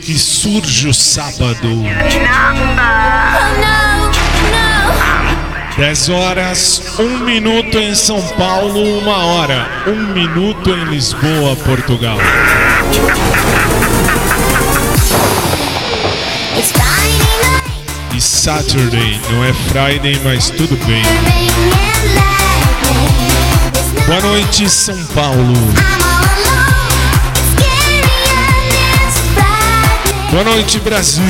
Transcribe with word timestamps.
Que 0.00 0.18
surge 0.18 0.88
o 0.88 0.94
sábado. 0.94 1.82
10 5.76 6.08
horas, 6.08 6.82
1 6.98 7.18
minuto 7.18 7.76
em 7.78 7.94
São 7.94 8.22
Paulo, 8.38 8.80
1 9.02 9.08
hora, 9.08 9.68
1 9.86 10.14
minuto 10.14 10.70
em 10.70 10.84
Lisboa, 10.84 11.54
Portugal. 11.56 12.16
E 18.14 18.20
Saturday, 18.20 19.20
não 19.30 19.44
é 19.44 19.52
Friday, 19.52 20.18
mas 20.24 20.48
tudo 20.48 20.76
bem. 20.86 21.02
Boa 24.06 24.20
noite, 24.20 24.70
São 24.70 24.96
Paulo. 25.06 25.52
Boa 30.36 30.44
noite, 30.44 30.78
Brasil. 30.80 31.24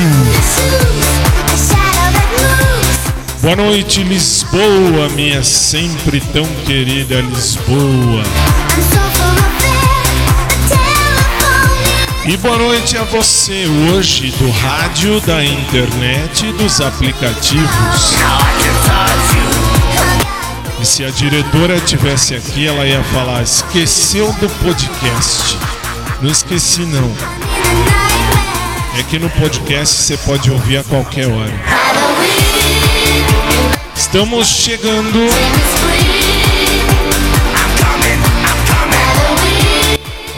Boa 3.41 3.55
noite, 3.55 4.03
Lisboa, 4.03 5.07
minha 5.15 5.41
sempre 5.45 6.19
tão 6.19 6.45
querida 6.65 7.21
Lisboa. 7.21 8.21
E 12.25 12.35
boa 12.35 12.57
noite 12.57 12.97
a 12.97 13.05
você 13.05 13.65
hoje 13.89 14.29
do 14.31 14.51
rádio, 14.51 15.21
da 15.21 15.41
internet 15.41 16.45
e 16.45 16.51
dos 16.51 16.81
aplicativos. 16.81 18.13
E 20.81 20.85
se 20.85 21.05
a 21.05 21.09
diretora 21.11 21.79
tivesse 21.79 22.35
aqui, 22.35 22.67
ela 22.67 22.85
ia 22.85 23.01
falar: 23.05 23.41
esqueceu 23.41 24.33
do 24.33 24.49
podcast. 24.61 25.57
Não 26.21 26.29
esqueci, 26.29 26.81
não. 26.81 27.46
É 28.97 29.03
que 29.03 29.19
no 29.19 29.29
podcast 29.29 29.95
você 29.95 30.17
pode 30.17 30.49
ouvir 30.49 30.77
a 30.77 30.83
qualquer 30.83 31.27
hora. 31.27 31.53
Estamos 33.95 34.47
chegando. 34.47 35.19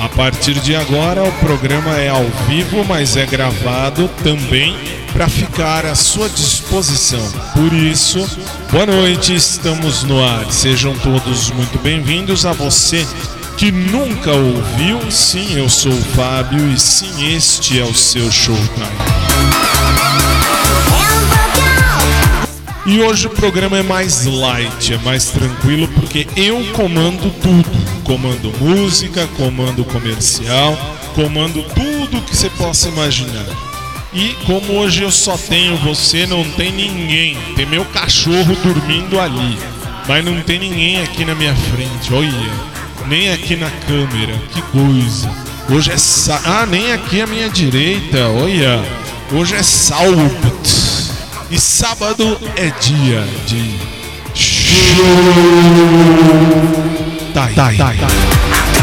A 0.02 0.10
partir 0.10 0.56
de 0.56 0.76
agora, 0.76 1.24
o 1.24 1.32
programa 1.34 1.98
é 1.98 2.10
ao 2.10 2.26
vivo, 2.50 2.84
mas 2.84 3.16
é 3.16 3.26
gravado 3.26 4.10
também 4.22 4.76
para 5.14 5.30
ficar 5.30 5.86
à 5.86 5.96
sua 5.96 6.28
disposição. 6.28 7.26
Por 7.54 7.72
isso, 7.72 8.28
boa 8.70 8.86
noite, 8.86 9.34
estamos 9.34 10.04
no 10.04 10.22
ar. 10.22 10.52
Sejam 10.52 10.94
todos 10.98 11.50
muito 11.52 11.80
bem-vindos 11.82 12.46
a 12.46 12.52
você 12.52 13.08
que 13.60 13.74
nunca 13.74 14.32
ouviu. 14.32 15.12
Sim, 15.12 15.58
eu 15.58 15.68
sou 15.68 15.92
o 15.92 16.02
Fábio 16.16 16.66
e 16.72 16.80
sim, 16.80 17.36
este 17.36 17.78
é 17.78 17.84
o 17.84 17.94
seu 17.94 18.32
Showtime. 18.32 18.88
E 22.86 23.02
hoje 23.02 23.28
o 23.28 23.30
programa 23.30 23.78
é 23.78 23.84
mais 23.84 24.26
light, 24.26 24.94
é 24.94 24.98
mais 25.00 25.26
tranquilo 25.26 25.90
porque 25.90 26.26
eu 26.38 26.66
comando 26.72 27.30
tudo. 27.42 27.70
Comando 28.06 28.54
música, 28.62 29.28
comando 29.36 29.84
comercial, 29.84 30.78
comando 31.14 31.62
tudo 31.62 32.22
que 32.22 32.36
você 32.36 32.50
possa 32.52 32.88
imaginar. 32.88 33.46
E 34.14 34.36
como 34.46 34.80
hoje 34.80 35.04
eu 35.04 35.12
só 35.12 35.38
tenho 35.38 35.76
você, 35.76 36.26
não 36.26 36.46
tem 36.52 36.72
ninguém. 36.72 37.38
Tem 37.58 37.66
meu 37.66 37.84
cachorro 37.84 38.56
dormindo 38.64 39.20
ali. 39.20 39.60
Mas 40.08 40.24
não 40.24 40.42
tem 40.42 40.60
ninguém 40.60 41.04
aqui 41.04 41.26
na 41.26 41.36
minha 41.36 41.54
frente. 41.54 42.12
Olha 42.14 42.79
nem 43.08 43.32
aqui 43.32 43.56
na 43.56 43.70
câmera. 43.88 44.34
Que 44.52 44.62
coisa. 44.62 45.30
Hoje 45.70 45.92
é 45.92 45.98
sa... 45.98 46.42
Ah, 46.46 46.66
nem 46.66 46.92
aqui 46.92 47.22
à 47.22 47.28
minha 47.28 47.50
direita. 47.50 48.28
Olha. 48.30 48.84
Hoje 49.32 49.56
é 49.56 49.64
sábado. 49.64 50.32
E 51.52 51.60
sábado 51.60 52.40
é 52.56 52.70
dia 52.80 53.24
de 53.48 53.80
show. 54.34 55.06
Tá, 57.34 57.50
tá, 57.56 57.72
tá. 57.72 58.79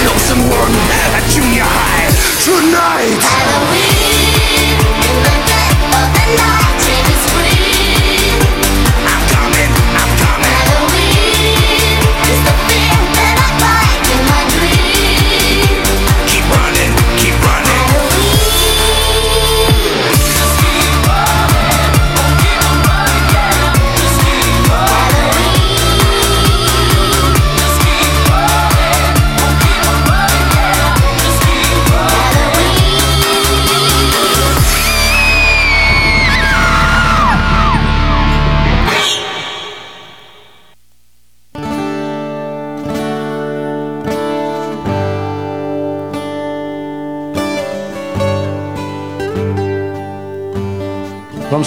kill 0.00 0.18
someone 0.18 0.72
at 1.12 1.24
junior 1.28 1.62
high 1.62 2.08
tonight. 2.40 3.39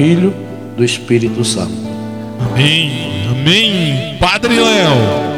Filho, 0.00 0.32
do 0.78 0.82
Espírito 0.82 1.44
Santo. 1.44 1.74
Amém, 2.40 3.28
amém. 3.30 4.16
Padre 4.18 4.58
Léo. 4.58 5.30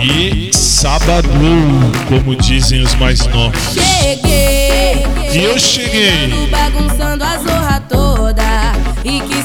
E 0.00 0.50
sábado, 0.56 1.28
como 2.08 2.34
dizem 2.36 2.82
os 2.82 2.94
mais 2.94 3.26
novos. 3.26 3.74
Cheguei, 3.74 5.04
E 5.32 5.44
eu 5.44 5.58
cheguei. 5.58 6.48
bagunçando 6.50 7.24
a 7.24 7.36
zorra 7.38 7.80
toda. 7.88 8.72
E 9.04 9.20
que 9.20 9.42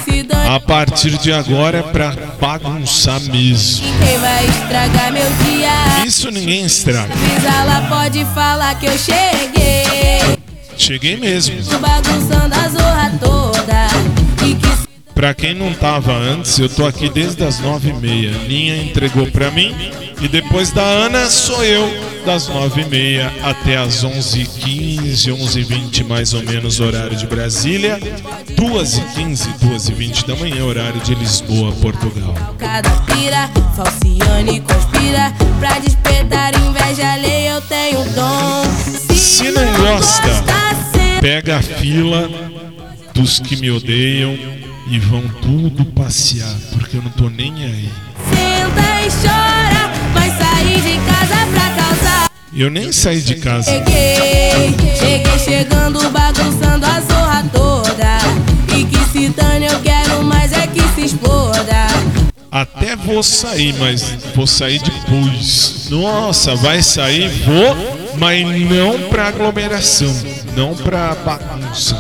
A 0.53 0.59
partir 0.59 1.17
de 1.17 1.33
agora 1.33 1.79
é 1.79 1.81
pra 1.81 2.11
bagunçar 2.39 3.19
mesmo. 3.21 3.83
quem 3.97 4.19
vai 4.19 4.45
estragar 4.45 5.11
meu 5.11 5.25
dia. 5.44 6.05
Isso 6.05 6.29
ninguém 6.29 6.63
estraga. 6.63 7.11
Avisa 7.11 7.88
pode 7.89 8.23
falar 8.35 8.75
que 8.75 8.85
eu 8.85 8.95
cheguei. 8.95 10.38
Cheguei 10.77 11.17
mesmo. 11.17 11.55
Bagunçando 11.79 12.53
a 12.53 12.69
zorra 12.69 13.11
toda. 13.19 14.47
E 14.47 14.53
que 14.53 14.83
Pra 15.15 15.33
quem 15.33 15.55
não 15.55 15.73
tava 15.73 16.13
antes, 16.13 16.59
eu 16.59 16.69
tô 16.69 16.85
aqui 16.85 17.09
desde 17.09 17.44
as 17.44 17.59
nove 17.59 17.89
e 17.89 17.94
meia. 17.94 18.38
Ninha 18.47 18.77
entregou 18.77 19.25
pra 19.31 19.50
mim 19.50 19.73
e 20.24 20.28
depois 20.28 20.72
da 20.72 20.81
Ana 20.81 21.30
sou 21.30 21.64
eu 21.64 21.88
das 22.25 22.48
nove 22.48 22.81
e 22.81 22.86
meia 22.86 23.31
até 23.44 23.75
as 23.78 24.04
onze 24.04 24.42
e 24.42 24.46
quinze, 24.48 25.31
onze 25.31 25.60
e 25.60 25.64
vinte 25.64 26.04
mais 26.04 26.34
ou 26.34 26.42
menos 26.42 26.80
horário 26.80 27.16
de 27.18 27.28
Brasília, 27.28 28.00
duas 28.56 28.98
e 28.98 29.02
quinze, 29.14 29.50
duas 29.62 29.90
e 29.90 29.94
vinte 29.94 30.25
da 30.25 30.34
manhã 30.38 30.64
horário 30.64 31.02
de 31.02 31.14
Lisboa, 31.16 31.74
Portugal. 31.74 32.34
cada 32.58 32.90
pira, 33.02 33.50
falciane 33.75 34.62
conspira. 34.62 35.34
Pra 35.60 35.80
despertar 35.80 36.54
inveja 36.56 37.12
alheia 37.14 37.50
eu 37.52 37.62
tenho 37.62 38.04
dom. 38.12 38.64
Se 39.14 39.52
não 39.52 39.66
gosta, 39.74 40.44
Pega 41.22 41.58
a 41.58 41.62
fila 41.62 42.30
dos 43.14 43.40
que 43.40 43.56
me 43.56 43.72
odeiam 43.72 44.38
e 44.90 45.00
vão 45.00 45.24
tudo 45.42 45.86
passear, 45.86 46.54
porque 46.74 46.98
eu 46.98 47.02
não 47.02 47.12
tô 47.12 47.30
nem 47.30 47.54
aí. 47.64 47.90
senta 48.30 49.02
e 49.02 49.10
chora. 49.25 49.93
Eu 52.55 52.69
nem 52.69 52.91
saí 52.91 53.19
de 53.19 53.35
casa. 53.35 53.71
Cheguei, 53.71 54.75
cheguei 54.95 55.39
chegando, 55.39 56.07
bagunçando 56.11 56.85
a 56.85 57.01
zorra 57.01 57.44
toda. 57.51 58.19
E 58.77 58.85
que 58.85 59.00
se 59.11 59.29
dane, 59.29 59.65
eu 59.65 59.79
quero 59.79 60.21
mais 60.21 60.53
é 60.53 60.67
que 60.67 60.81
se 60.94 61.05
exploda. 61.05 61.88
Até 62.51 62.95
vou 62.95 63.23
sair, 63.23 63.73
mas 63.79 64.03
vou 64.35 64.45
sair 64.45 64.79
depois. 64.79 65.88
Nossa, 65.89 66.55
vai 66.55 66.83
sair, 66.83 67.27
vou, 67.44 67.75
mas 68.19 68.45
não 68.69 69.09
pra 69.09 69.29
aglomeração, 69.29 70.13
não 70.55 70.75
pra 70.75 71.15
bagunça. 71.15 72.00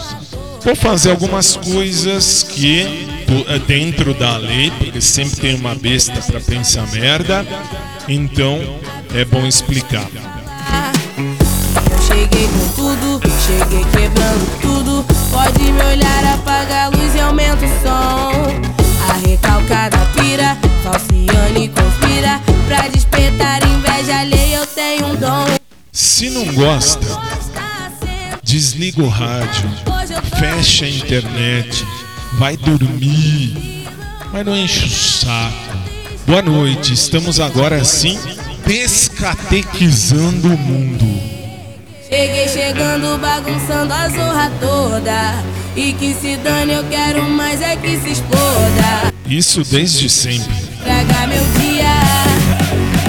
Vou 0.61 0.75
fazer 0.75 1.09
algumas 1.09 1.55
coisas 1.55 2.43
que 2.43 3.07
é 3.47 3.57
dentro 3.57 4.13
da 4.13 4.37
lei, 4.37 4.71
porque 4.77 5.01
sempre 5.01 5.37
tem 5.37 5.55
uma 5.55 5.73
besta 5.73 6.21
pra 6.21 6.39
pensar 6.39 6.85
merda. 6.91 7.43
Então 8.07 8.59
é 9.15 9.25
bom 9.25 9.47
explicar. 9.47 10.07
Cheguei 12.33 12.47
com 12.47 12.67
tudo, 12.69 13.21
cheguei 13.45 13.85
quebrando 13.91 14.59
tudo. 14.59 15.05
Pode 15.29 15.71
me 15.71 15.83
olhar, 15.83 16.33
apaga 16.33 16.85
a 16.85 16.87
luz 16.87 17.13
e 17.13 17.19
aumenta 17.19 17.63
o 17.63 17.69
som. 17.69 18.49
A 19.07 19.27
recalcada 19.27 19.97
pira, 20.15 20.57
falciane 20.81 21.69
conspira. 21.69 22.41
Pra 22.65 22.87
despertar 22.87 23.61
inveja 23.67 24.19
alheia, 24.19 24.57
eu 24.57 24.65
tenho 24.65 25.07
um 25.09 25.15
dom. 25.15 25.45
Se 25.91 26.31
não 26.31 26.51
gosta, 26.55 27.05
desliga 28.41 29.03
o 29.03 29.09
rádio, 29.09 29.69
fecha 30.39 30.85
a 30.85 30.89
internet, 30.89 31.85
vai 32.39 32.57
dormir, 32.57 33.85
mas 34.31 34.43
não 34.43 34.57
enche 34.57 34.87
o 34.87 34.89
saco. 34.89 35.77
Boa 36.25 36.41
noite, 36.41 36.93
estamos 36.93 37.39
agora 37.39 37.79
assim 37.79 38.17
descatequizando 38.65 40.47
o 40.47 40.57
mundo. 40.57 41.32
Cheguei 42.13 42.47
chegando, 42.47 43.17
bagunçando 43.17 43.91
a 43.91 44.07
zorra 44.07 44.51
toda. 44.59 45.43
E 45.75 45.93
que 45.93 46.13
se 46.13 46.37
dane, 46.37 46.73
eu 46.73 46.83
quero 46.83 47.27
mais 47.27 47.59
é 47.59 47.75
que 47.75 47.97
se 47.97 48.11
exploda. 48.11 49.11
Isso 49.27 49.63
desde 49.63 50.07
sempre. 50.07 50.53
Traga 50.83 51.25
meu 51.25 51.43
dia. 51.59 51.89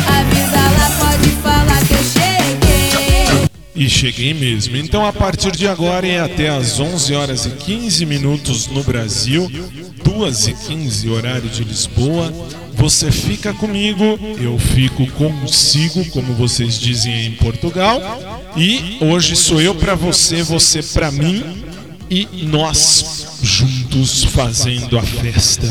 Avisa 0.09 0.56
lá, 0.56 0.91
pode 0.99 1.29
falar 1.43 1.87
que 1.87 1.93
eu 1.93 2.03
cheguei. 2.03 3.51
E 3.77 3.91
cheguei 3.91 4.33
mesmo. 4.33 4.75
Então, 4.75 5.05
a 5.05 5.12
partir 5.12 5.53
de 5.53 5.69
agora 5.69 6.06
e 6.06 6.17
até 6.17 6.49
às 6.49 6.81
11 6.81 7.15
horas 7.15 7.45
e 7.45 7.51
15 7.51 8.06
minutos 8.06 8.69
no 8.69 8.82
Brasil, 8.82 9.51
2 10.03 10.46
e 10.46 10.55
15 10.55 11.11
horário 11.11 11.51
de 11.51 11.63
Lisboa, 11.63 12.32
você 12.77 13.11
fica 13.11 13.53
comigo, 13.55 14.19
eu 14.41 14.59
fico 14.59 15.07
consigo, 15.13 16.05
como 16.11 16.35
vocês 16.35 16.79
dizem 16.79 17.27
em 17.27 17.33
Portugal. 17.33 18.01
E 18.57 18.99
hoje 19.01 19.37
sou 19.37 19.61
eu 19.61 19.75
pra 19.75 19.95
você, 19.95 20.43
você 20.43 20.83
pra 20.83 21.11
mim 21.11 21.65
e 22.11 22.29
nós 22.43 23.39
juntos 23.43 24.25
fazendo 24.25 24.99
a 24.99 25.03
festa. 25.03 25.67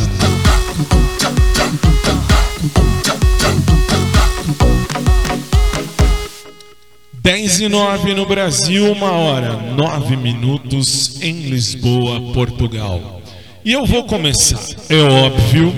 Dez 7.14 7.62
e 7.62 7.70
nove 7.70 8.14
no 8.14 8.26
Brasil, 8.26 8.92
uma 8.92 9.12
hora, 9.12 9.54
nove 9.78 10.18
minutos 10.18 11.22
em 11.22 11.44
Lisboa, 11.44 12.20
Portugal. 12.34 13.22
E 13.64 13.72
eu 13.72 13.86
vou 13.86 14.04
começar. 14.04 14.60
É 14.90 15.02
óbvio, 15.02 15.74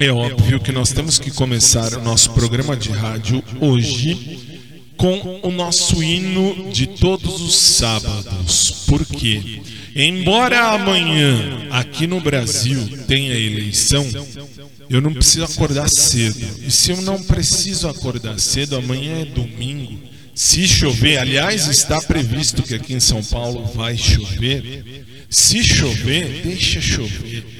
é 0.00 0.10
óbvio 0.10 0.58
que 0.58 0.72
nós 0.72 0.92
temos 0.92 1.18
que 1.18 1.30
começar 1.30 1.92
o 1.92 2.02
nosso 2.02 2.30
programa 2.30 2.74
de 2.74 2.88
rádio 2.88 3.44
hoje 3.60 4.38
com 4.96 5.40
o 5.42 5.50
nosso 5.50 6.02
hino 6.02 6.70
de 6.72 6.86
todos 6.86 7.42
os 7.42 7.54
sábados. 7.54 8.84
Por 8.86 9.04
quê? 9.04 9.60
Embora 9.94 10.72
amanhã 10.72 11.68
aqui 11.70 12.06
no 12.06 12.18
Brasil 12.18 12.78
tenha 13.06 13.34
eleição, 13.34 14.06
eu 14.88 15.02
não 15.02 15.12
preciso 15.12 15.44
acordar 15.44 15.90
cedo. 15.90 16.46
E 16.66 16.70
se 16.70 16.92
eu 16.92 17.02
não 17.02 17.22
preciso 17.22 17.86
acordar 17.86 18.40
cedo, 18.40 18.76
amanhã 18.76 19.20
é 19.20 19.24
domingo. 19.26 20.00
Se 20.34 20.66
chover, 20.66 21.18
aliás, 21.18 21.68
está 21.68 22.00
previsto 22.00 22.62
que 22.62 22.74
aqui 22.74 22.94
em 22.94 23.00
São 23.00 23.22
Paulo 23.22 23.70
vai 23.74 23.98
chover. 23.98 25.04
Se 25.28 25.62
chover, 25.62 26.40
deixa 26.42 26.80
chover. 26.80 27.59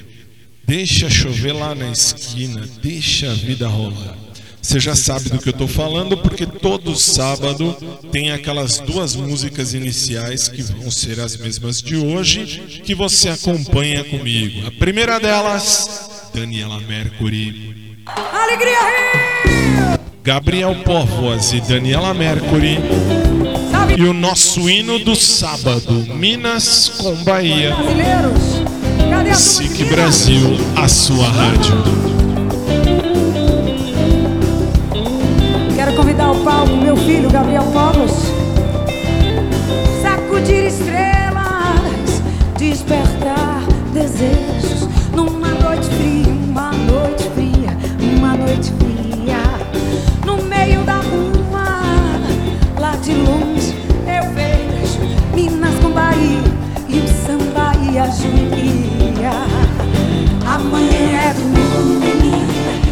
Deixa 0.71 1.11
chover 1.11 1.53
lá 1.53 1.75
na 1.75 1.91
esquina, 1.91 2.63
deixa 2.81 3.29
a 3.29 3.35
vida 3.35 3.67
rolar. 3.67 4.17
Você 4.63 4.79
já 4.79 4.95
sabe 4.95 5.29
do 5.29 5.41
que 5.41 5.49
eu 5.49 5.51
estou 5.51 5.67
falando, 5.67 6.17
porque 6.17 6.47
todo 6.47 6.95
sábado 6.95 7.77
tem 8.13 8.31
aquelas 8.31 8.79
duas 8.79 9.17
músicas 9.17 9.75
iniciais 9.75 10.47
que 10.47 10.63
vão 10.63 10.89
ser 10.89 11.19
as 11.19 11.37
mesmas 11.37 11.83
de 11.83 11.97
hoje, 11.97 12.83
que 12.85 12.95
você 12.95 13.31
acompanha 13.31 14.05
comigo. 14.05 14.65
A 14.69 14.71
primeira 14.71 15.19
delas, 15.19 16.09
Daniela 16.33 16.79
Mercury. 16.79 17.97
Gabriel 20.23 20.77
Povos 20.85 21.53
e 21.53 21.61
Daniela 21.63 22.15
Mercury. 22.15 22.79
E 23.99 24.03
o 24.05 24.13
nosso 24.13 24.71
hino 24.71 25.01
do 25.01 25.17
sábado, 25.17 25.93
Minas 26.15 26.93
com 26.97 27.13
Bahia. 27.25 27.75
brasileiros, 27.75 28.60
SIC 29.41 29.85
Brasil, 29.87 30.51
a 30.77 30.87
sua 30.87 31.25
rádio. 31.25 31.73
Quero 35.75 35.95
convidar 35.95 36.31
o 36.33 36.45
palco 36.45 36.77
meu 36.77 36.95
filho 36.95 37.31
Gabriel 37.31 37.65
Povos. 37.73 38.13
Sacudir 40.03 40.67
estrelas, 40.67 42.23
despertar 42.59 43.63
desejos 43.95 44.87
numa 45.17 45.49
noite 45.55 45.89
fria, 45.89 46.35
uma 46.47 46.73
noite 46.73 47.25
fria, 47.35 47.79
uma 48.19 48.37
noite 48.37 48.71
fria. 48.73 49.41
No 50.27 50.43
meio 50.43 50.83
da 50.83 50.97
rua, 50.97 52.21
lá 52.79 52.95
de 52.97 53.15
longe 53.15 53.75
eu 54.07 54.35
vejo 54.35 55.01
Minas 55.35 55.75
com 55.77 55.93
Bahia 55.93 56.43
e 56.91 56.99
o 56.99 57.09
samba 57.09 57.73
e 57.91 57.99
a 57.99 58.07
Amanhã 60.47 61.03
é 61.23 61.33
domingo, 61.35 62.45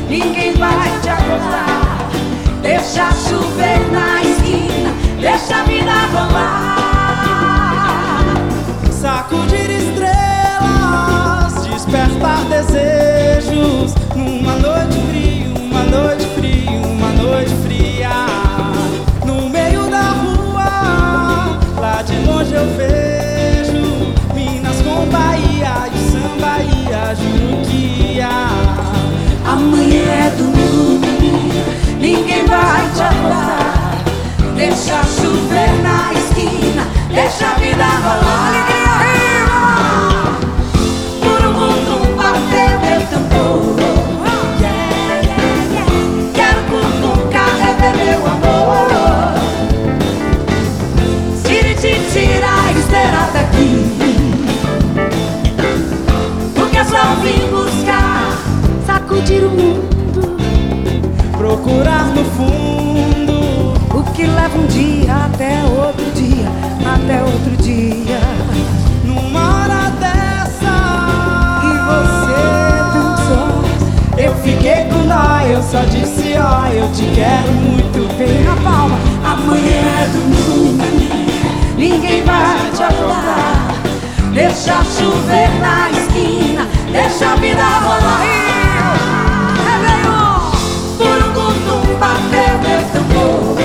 ninguém 0.08 0.52
vai 0.54 0.90
te 1.00 1.08
acordar. 1.08 2.08
Deixa 2.62 3.10
chover 3.12 3.80
na 3.90 4.22
esquina, 4.22 4.92
deixa 5.20 5.56
a 5.56 5.64
vida 5.64 5.92
rolar. 6.12 6.78
Sacudir 8.90 9.70
estrelas, 9.70 11.54
despertar 11.66 12.44
desejos 12.48 13.94
numa 14.14 14.54
noite 14.56 14.98
fria, 15.08 15.48
uma 15.60 15.82
noite 15.84 16.26
fria, 16.36 16.70
uma 16.70 17.10
noite 17.12 17.54
fria. 17.64 18.10
No 19.24 19.48
meio 19.48 19.88
da 19.90 20.10
rua, 20.10 20.70
lá 21.80 22.02
de 22.02 22.16
longe 22.26 22.54
eu 22.54 22.66
vejo 22.76 23.37
Bahia 25.10 25.88
e 25.92 25.96
o 25.96 26.10
samba 26.10 26.58
e 26.62 26.94
a 26.94 27.14
juquia. 27.14 28.28
Amanhã 29.46 30.04
é 30.26 30.30
domingo, 30.36 31.06
ninguém 32.00 32.44
vai 32.46 32.88
te 32.94 33.02
acordar. 33.02 34.04
Deixa 34.54 35.02
chover 35.04 35.72
na 35.82 36.12
esquina, 36.12 36.86
deixa 37.12 37.46
a 37.46 37.54
vida 37.54 37.84
rolar. 37.84 38.67
Vim 57.22 57.48
buscar 57.50 58.38
sacudir 58.86 59.44
o 59.44 59.50
mundo. 59.50 59.88
Procurar 61.36 62.06
no 62.06 62.24
fundo 62.24 63.74
O 63.94 64.02
que 64.12 64.26
leva 64.26 64.58
um 64.58 64.66
dia 64.66 65.14
até 65.14 65.62
outro 65.64 66.04
dia, 66.14 66.48
até 66.84 67.22
outro 67.22 67.56
dia. 67.62 68.20
numa 69.04 69.62
hora 69.62 69.90
dessa. 70.00 70.74
E 71.64 71.72
você 71.88 72.38
dançou. 72.94 73.64
Eu 74.16 74.34
fiquei 74.42 74.84
com 74.90 75.06
dó, 75.06 75.40
eu 75.48 75.62
só 75.62 75.82
disse 75.84 76.34
ó, 76.38 76.66
eu 76.68 76.90
te 76.92 77.04
quero 77.14 77.52
muito 77.52 78.18
bem. 78.18 78.42
na 78.44 78.56
palma, 78.56 78.98
amanhã 79.24 79.80
é 80.02 80.08
domingo. 80.12 80.78
Ninguém 81.76 82.24
vai 82.24 82.70
te 82.74 82.82
acordar. 82.82 83.68
Deixa 84.34 84.84
chover 84.84 85.50
na 85.60 85.90
esquina, 85.90 86.57
deixa 87.00 87.30
a 87.30 87.36
vida 87.36 87.62
rolar. 87.62 88.22
Réveillon! 89.66 90.50
Burundum 90.98 91.86
bateu 92.00 92.54
meu 92.64 92.82
tambor. 92.92 93.56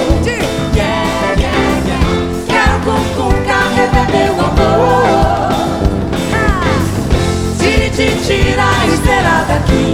Yeah, 0.75 1.33
yeah, 1.39 1.71
yeah. 1.87 2.05
Quero 2.47 2.77
meu 4.11 4.33
amor. 4.45 5.49
Tire, 7.57 7.89
te 7.89 8.07
tira 8.23 8.65
a 8.69 8.85
esteira 8.87 9.37
daqui. 9.47 9.85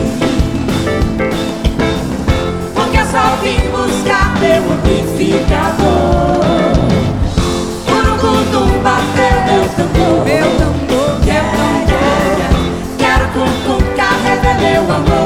Porque 2.75 2.97
eu 2.97 3.05
só 3.05 3.25
vim 3.41 3.61
buscar 3.71 4.27
meu 4.39 4.61
amplificador. 4.73 6.43
Urugundum 7.87 8.69
bateu. 8.83 9.39
Meu 9.49 9.65
tambor, 9.69 10.38
rever 14.49 14.81
meu 14.81 14.91
amor. 14.91 15.18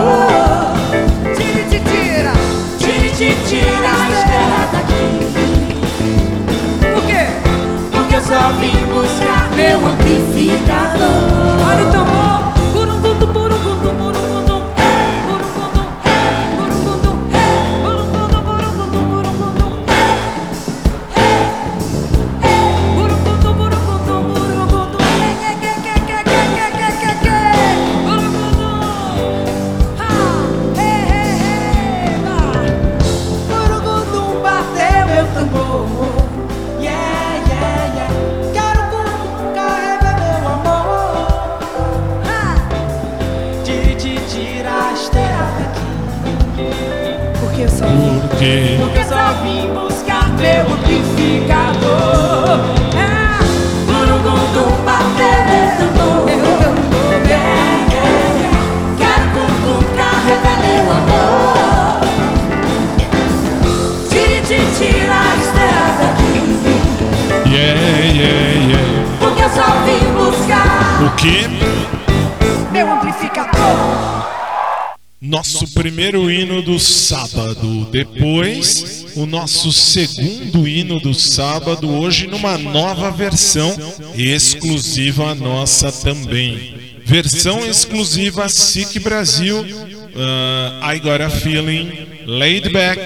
O 79.23 79.25
nosso 79.25 79.71
segundo 79.71 80.67
hino 80.67 80.99
do 80.99 81.13
sábado, 81.13 81.89
hoje 81.89 82.27
numa 82.27 82.57
nova 82.57 83.09
versão 83.09 83.73
exclusiva 84.15 85.33
nossa 85.33 85.89
também. 85.91 86.75
Versão 87.05 87.65
exclusiva 87.65 88.49
SIC 88.49 88.99
Brasil. 88.99 89.61
uh, 89.61 90.93
I 90.93 90.99
Got 90.99 91.21
a 91.21 91.29
Feeling, 91.29 92.07
Laid 92.25 92.69
Back, 92.69 92.99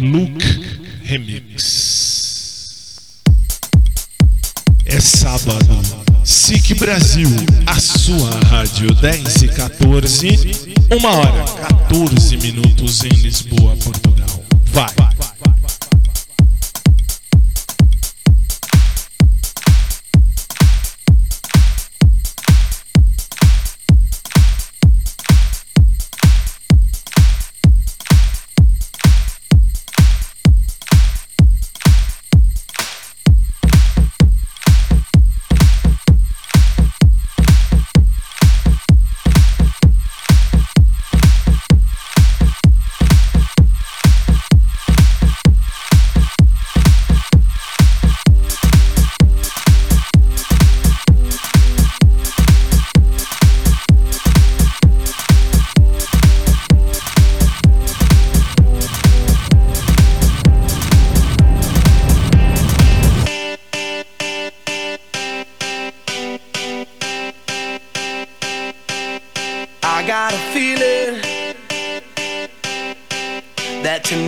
Look 0.00 0.44
Remix. 1.04 3.00
É 4.84 5.00
sábado. 5.00 6.02
SIC 6.24 6.74
Brasil, 6.74 7.28
a 7.66 7.80
sua 7.80 8.30
rádio 8.46 8.94
10 8.94 9.42
e 9.42 9.48
14, 9.48 10.38
uma 10.96 11.10
hora 11.16 11.44
14 11.88 12.36
minutos 12.36 13.02
em 13.02 13.08
Lisboa, 13.08 13.51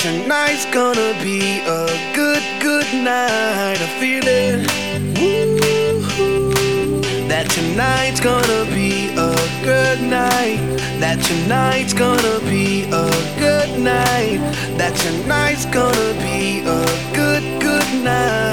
Tonight's 0.00 0.64
gonna 0.72 1.12
be 1.22 1.60
a 1.60 1.86
good, 2.14 2.42
good 2.58 2.86
night. 3.04 3.76
I 3.76 3.76
A 3.76 3.88
feeling 4.00 4.64
that 7.28 7.50
tonight's 7.50 8.18
gonna 8.18 8.64
be 8.74 9.10
a 9.10 9.34
good 9.62 10.00
night. 10.00 10.58
That 11.00 11.22
tonight's 11.22 11.92
gonna 11.92 12.40
be 12.48 12.84
a 12.84 13.10
good 13.38 13.78
night. 13.78 14.40
That 14.78 14.96
tonight's 14.96 15.66
gonna 15.66 16.14
be 16.24 16.60
a 16.60 16.80
good, 17.14 17.60
good 17.60 18.02
night. 18.02 18.49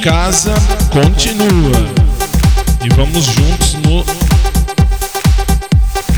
casa 0.00 0.54
continua. 0.90 1.76
E 2.82 2.88
vamos 2.94 3.26
juntos 3.26 3.74
no 3.74 4.04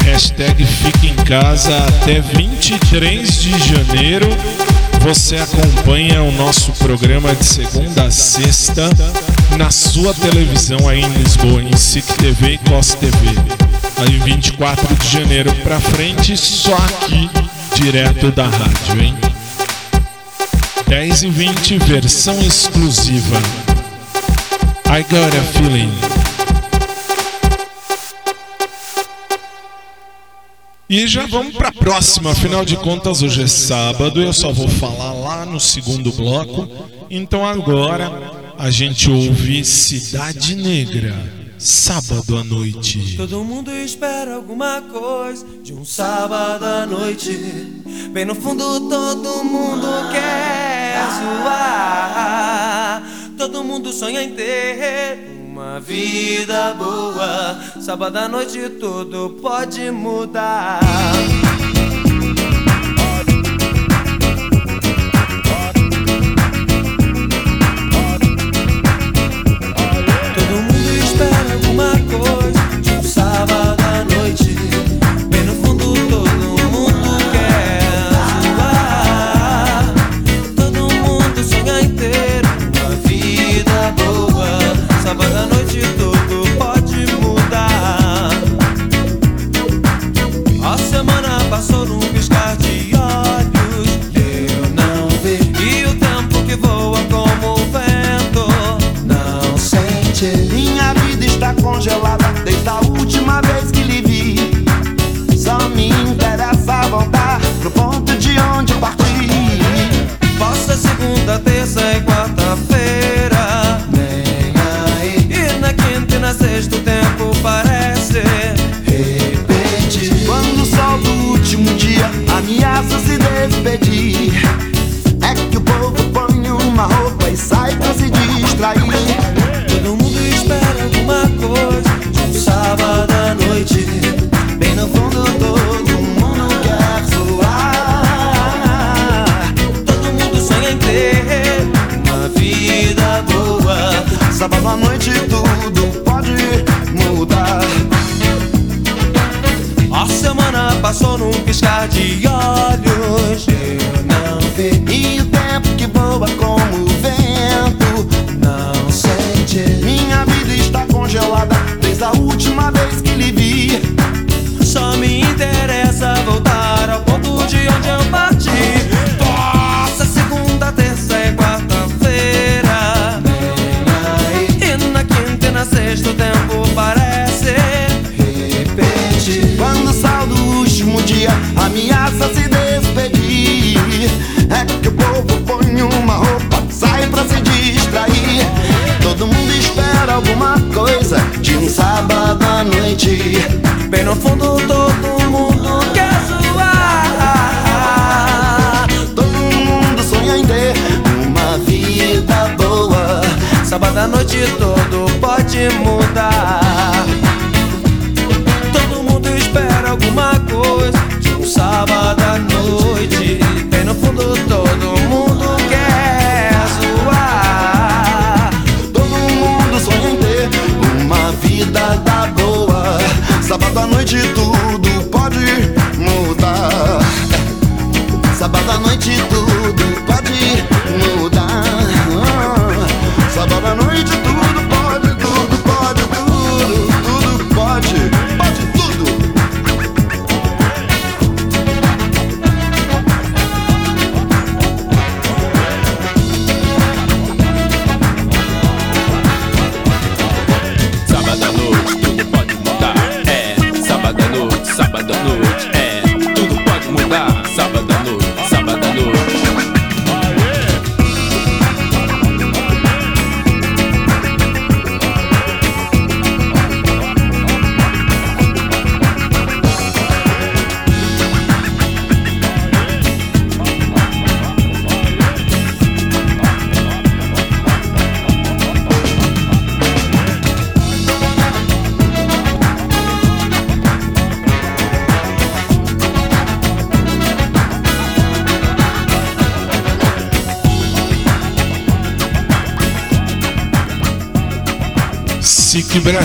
hashtag 0.05 0.65
Fique 0.65 1.09
em 1.09 1.17
Casa 1.25 1.77
até 1.79 2.21
23 2.21 3.41
de 3.41 3.51
janeiro. 3.59 4.29
Você 5.01 5.37
acompanha 5.37 6.23
o 6.23 6.31
nosso 6.33 6.71
programa 6.73 7.35
de 7.35 7.45
segunda 7.45 8.05
a 8.05 8.11
sexta 8.11 8.89
na 9.57 9.71
sua 9.71 10.15
televisão 10.15 10.89
aí 10.89 11.03
em 11.03 11.13
Lisboa, 11.15 11.63
em 11.63 11.77
SIC 11.77 12.07
TV 12.19 12.53
e 12.53 12.59
COS 12.59 12.95
TV. 12.95 13.19
Aí 13.97 14.19
24 14.21 14.95
de 14.95 15.09
janeiro 15.09 15.53
para 15.65 15.81
frente, 15.81 16.37
só 16.37 16.75
aqui, 16.75 17.29
direto 17.75 18.31
da 18.31 18.47
rádio, 18.47 19.03
hein? 19.03 19.15
10 20.87 21.23
e 21.23 21.31
20, 21.31 21.79
versão 21.79 22.41
exclusiva. 22.43 23.41
I 24.95 25.01
got 25.05 25.35
a 25.35 25.43
feeling. 25.55 25.91
E 30.87 31.07
já 31.07 31.25
vamos 31.25 31.55
para 31.55 31.69
a 31.69 31.73
próxima, 31.73 32.33
afinal 32.33 32.63
de 32.63 32.77
contas 32.77 33.23
hoje 33.23 33.45
é 33.45 33.47
sábado, 33.47 34.21
eu 34.21 34.35
só 34.35 34.53
vou 34.53 34.69
falar 34.69 35.15
lá 35.15 35.47
no 35.47 35.59
segundo 35.59 36.13
bloco. 36.13 36.69
Então 37.09 37.43
agora 37.43 38.13
a 38.59 38.71
gente 38.71 39.11
ouve 39.11 39.65
Cidade 39.65 40.55
Negra, 40.57 41.17
sábado 41.57 42.37
à 42.37 42.45
noite. 42.45 43.17
Todo 43.17 43.43
mundo 43.43 43.71
espera 43.71 44.35
alguma 44.35 44.83
coisa 44.83 45.47
de 45.63 45.73
um 45.73 45.87
sábado 45.87 46.67
à 46.67 46.85
noite. 46.85 47.33
Bem 48.13 48.27
no 48.27 48.35
fundo 48.35 48.91
todo 48.91 49.43
mundo 49.43 49.87
quer 50.13 50.99
zoar. 51.19 51.83
Todo 53.37 53.65
mundo 53.65 53.93
sonha 53.93 54.23
em 54.23 54.35
ter 54.35 55.19
uma 55.47 55.81
vida 55.81 56.75
boa. 56.75 57.59
Sábado 57.81 58.17
à 58.17 58.29
noite 58.29 58.69
tudo 58.81 59.39
pode 59.41 59.91
mudar. 59.91 60.81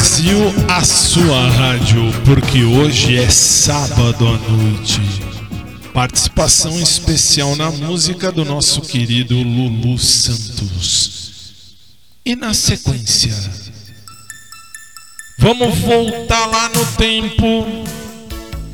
Brasil, 0.07 0.37
a 0.69 0.85
sua 0.85 1.49
rádio, 1.49 2.01
porque 2.23 2.63
hoje 2.63 3.17
é 3.17 3.29
sábado 3.29 4.25
à 4.25 4.37
noite. 4.49 5.01
Participação 5.93 6.79
especial 6.79 7.57
na 7.57 7.69
música 7.69 8.31
do 8.31 8.45
nosso 8.45 8.81
querido 8.81 9.35
Lulu 9.35 9.99
Santos. 9.99 11.51
E 12.25 12.37
na 12.37 12.53
sequência, 12.53 13.33
vamos 15.39 15.77
voltar 15.79 16.45
lá 16.45 16.69
no 16.69 16.85
tempo. 16.93 17.67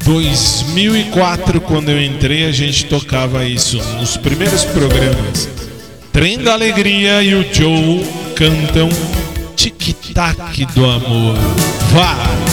2004, 0.05 1.61
quando 1.61 1.89
eu 1.89 1.99
entrei, 1.99 2.45
a 2.45 2.51
gente 2.51 2.85
tocava 2.85 3.43
isso 3.43 3.77
nos 3.97 4.17
primeiros 4.17 4.63
programas. 4.65 5.49
Trem 6.11 6.37
da 6.37 6.53
Alegria 6.53 7.23
e 7.23 7.33
o 7.33 7.43
Joe 7.51 8.05
cantam 8.35 8.89
tic-tac 9.83 10.37
tá 10.37 10.73
do 10.73 10.85
amor. 10.85 11.35
Vai! 11.91 12.52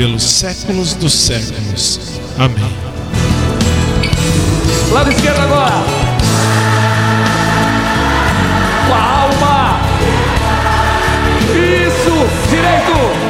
pelos 0.00 0.22
séculos 0.22 0.94
dos 0.94 1.12
séculos. 1.12 2.00
Amém. 2.38 2.72
Lado 4.90 5.10
esquerdo 5.12 5.40
agora. 5.40 5.74
Com 8.86 8.94
a 8.94 9.20
alma. 9.20 9.80
Isso. 11.52 12.48
Direito. 12.48 13.29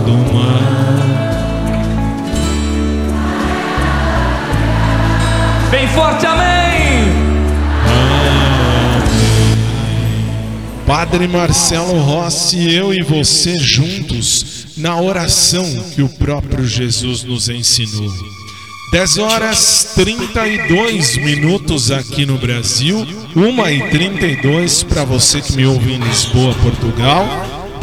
todo 0.07 0.12
mal. 0.33 0.59
Bem 5.71 5.87
forte, 5.88 6.25
amém! 6.25 6.78
Padre 10.88 11.29
Marcelo 11.29 12.01
Rossi, 12.01 12.72
eu 12.72 12.94
e 12.94 13.03
você 13.03 13.59
juntos 13.59 14.68
na 14.74 14.98
oração 14.98 15.62
que 15.94 16.01
o 16.01 16.09
próprio 16.09 16.66
Jesus 16.66 17.22
nos 17.24 17.51
ensinou. 17.51 18.11
10 18.90 19.18
horas 19.18 19.92
32 19.94 21.18
minutos 21.18 21.90
aqui 21.90 22.24
no 22.24 22.38
Brasil, 22.38 23.07
1 23.37 23.68
e 23.68 23.90
32 23.90 24.83
para 24.85 25.05
você 25.05 25.42
que 25.42 25.53
me 25.53 25.66
ouve 25.66 25.92
em 25.92 25.98
Lisboa, 25.98 26.55
Portugal. 26.55 27.29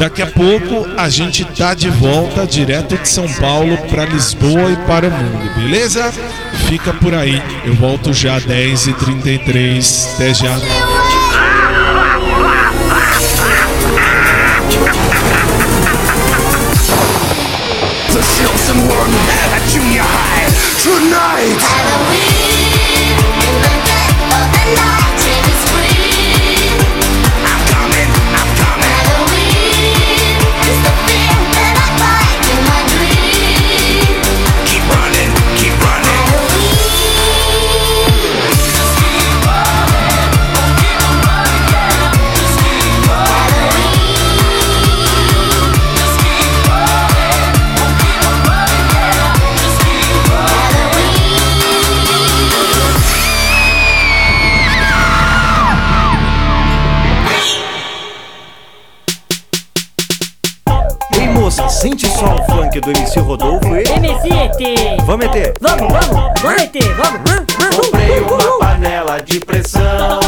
Daqui 0.00 0.20
a 0.20 0.26
pouco 0.26 0.84
a 0.96 1.08
gente 1.08 1.44
tá 1.44 1.74
de 1.74 1.88
volta 1.88 2.44
direto 2.44 2.98
de 2.98 3.08
São 3.08 3.32
Paulo 3.34 3.78
para 3.88 4.04
Lisboa 4.04 4.72
e 4.72 4.76
para 4.84 5.06
o 5.06 5.12
mundo, 5.12 5.54
beleza? 5.54 6.12
Fica 6.68 6.92
por 6.92 7.14
aí, 7.14 7.40
eu 7.64 7.74
volto 7.76 8.12
já 8.12 8.40
10 8.40 8.88
e 8.88 8.92
33 8.94 10.08
até 10.16 10.34
já. 10.34 10.85
The 18.16 18.22
chosen 18.22 18.78
one 18.88 19.12
at 19.52 19.60
junior 19.68 20.00
high 20.00 20.48
tonight. 20.80 21.60
Keep 24.56 25.05
funk 62.76 62.80
do 62.80 62.90
MC 62.90 63.20
Rodolfo 63.20 63.76
e. 63.76 63.82
MC 63.82 64.28
ET. 64.28 65.00
Vamos 65.04 65.26
meter! 65.26 65.54
Vamos, 65.60 65.92
vamos, 65.92 66.40
vamos 66.42 66.62
ET, 66.62 66.76
vamos. 66.96 67.76
Comprei 67.76 68.20
uma 68.20 68.58
panela 68.58 69.20
de 69.20 69.40
pressão. 69.40 70.20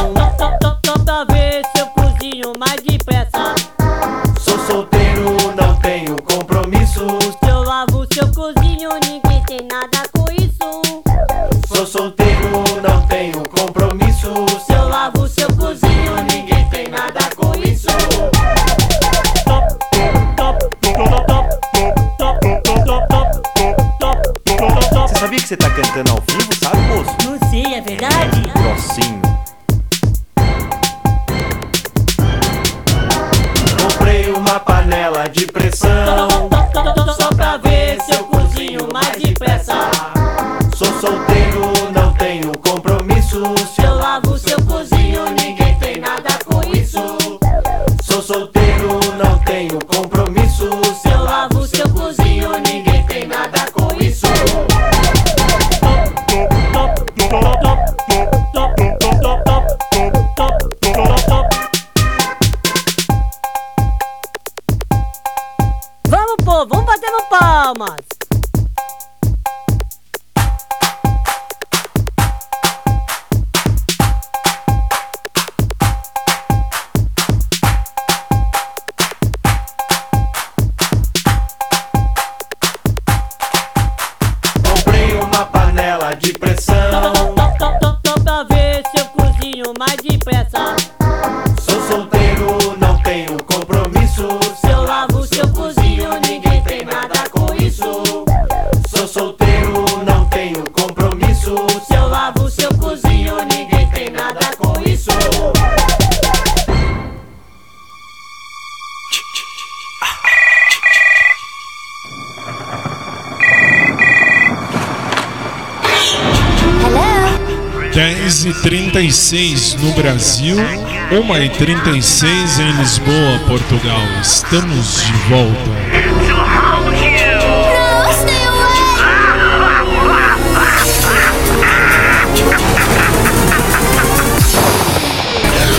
36 118.98 119.76
no 119.76 119.92
Brasil, 119.92 120.56
1 120.58 121.36
e 121.36 121.48
36 121.50 122.58
em 122.58 122.72
Lisboa, 122.78 123.38
Portugal. 123.46 124.02
Estamos 124.20 125.04
de 125.04 125.12
volta. 125.28 125.70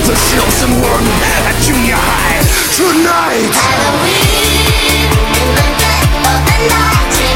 The 0.06 0.16
chosen 0.16 0.72
one 0.82 1.08
at 1.46 1.62
junior 1.62 1.98
high 1.98 2.40
tonight. 2.72 3.52
Keep 7.12 7.29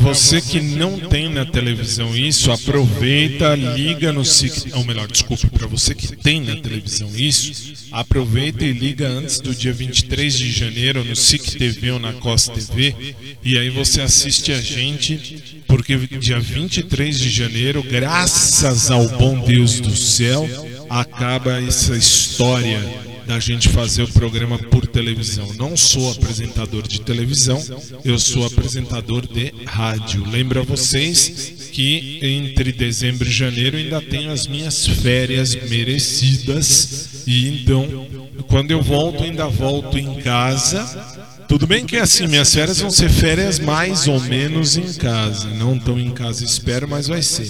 você 0.00 0.40
que 0.40 0.60
não 0.60 0.98
tem 0.98 1.28
na 1.28 1.44
televisão 1.44 2.16
isso, 2.16 2.50
aproveita, 2.50 3.54
liga 3.54 4.12
no 4.12 4.24
SIC, 4.24 4.72
ou 4.74 4.84
melhor, 4.84 5.06
desculpa, 5.06 5.46
para 5.48 5.66
você 5.66 5.94
que 5.94 6.16
tem 6.16 6.40
na 6.40 6.56
televisão 6.56 7.10
isso, 7.14 7.74
aproveita 7.92 8.64
e 8.64 8.72
liga 8.72 9.06
antes 9.06 9.40
do 9.40 9.54
dia 9.54 9.72
23 9.72 10.38
de 10.38 10.50
janeiro 10.50 11.04
no 11.04 11.14
SIC 11.14 11.58
TV 11.58 11.90
ou 11.90 11.98
na 11.98 12.14
Costa 12.14 12.52
TV, 12.52 13.14
e 13.44 13.58
aí 13.58 13.68
você 13.68 14.00
assiste 14.00 14.52
a 14.52 14.60
gente, 14.60 15.62
porque 15.66 15.96
dia 15.96 16.40
23 16.40 17.18
de 17.18 17.28
janeiro, 17.28 17.82
graças 17.82 18.90
ao 18.90 19.06
bom 19.06 19.40
Deus 19.40 19.80
do 19.80 19.94
céu, 19.94 20.48
acaba 20.88 21.62
essa 21.62 21.96
história 21.96 23.09
da 23.30 23.38
gente 23.38 23.68
fazer 23.68 24.02
o 24.02 24.08
programa 24.08 24.58
por 24.58 24.84
televisão. 24.88 25.54
Não 25.54 25.76
sou 25.76 26.10
apresentador 26.10 26.82
de 26.82 27.00
televisão, 27.00 27.62
eu 28.04 28.18
sou 28.18 28.44
apresentador 28.44 29.24
de 29.24 29.54
rádio. 29.64 30.28
Lembro 30.28 30.58
a 30.58 30.64
vocês 30.64 31.70
que 31.70 32.18
entre 32.20 32.72
dezembro 32.72 33.28
e 33.28 33.30
janeiro 33.30 33.76
ainda 33.76 34.02
tenho 34.02 34.32
as 34.32 34.48
minhas 34.48 34.84
férias 34.84 35.54
merecidas 35.54 37.22
e 37.24 37.60
então 37.60 38.04
quando 38.48 38.72
eu 38.72 38.82
volto 38.82 39.22
ainda 39.22 39.46
volto 39.46 39.96
em 39.96 40.12
casa. 40.22 40.84
Tudo 41.46 41.68
bem 41.68 41.86
que 41.86 41.98
assim, 41.98 42.26
minhas 42.26 42.52
férias 42.52 42.80
vão 42.80 42.90
ser 42.90 43.08
férias 43.08 43.60
mais 43.60 44.08
ou 44.08 44.18
menos 44.18 44.76
em 44.76 44.92
casa, 44.94 45.48
não 45.50 45.78
tão 45.78 46.00
em 46.00 46.10
casa 46.10 46.44
espero, 46.44 46.88
mas 46.88 47.06
vai 47.06 47.22
ser. 47.22 47.48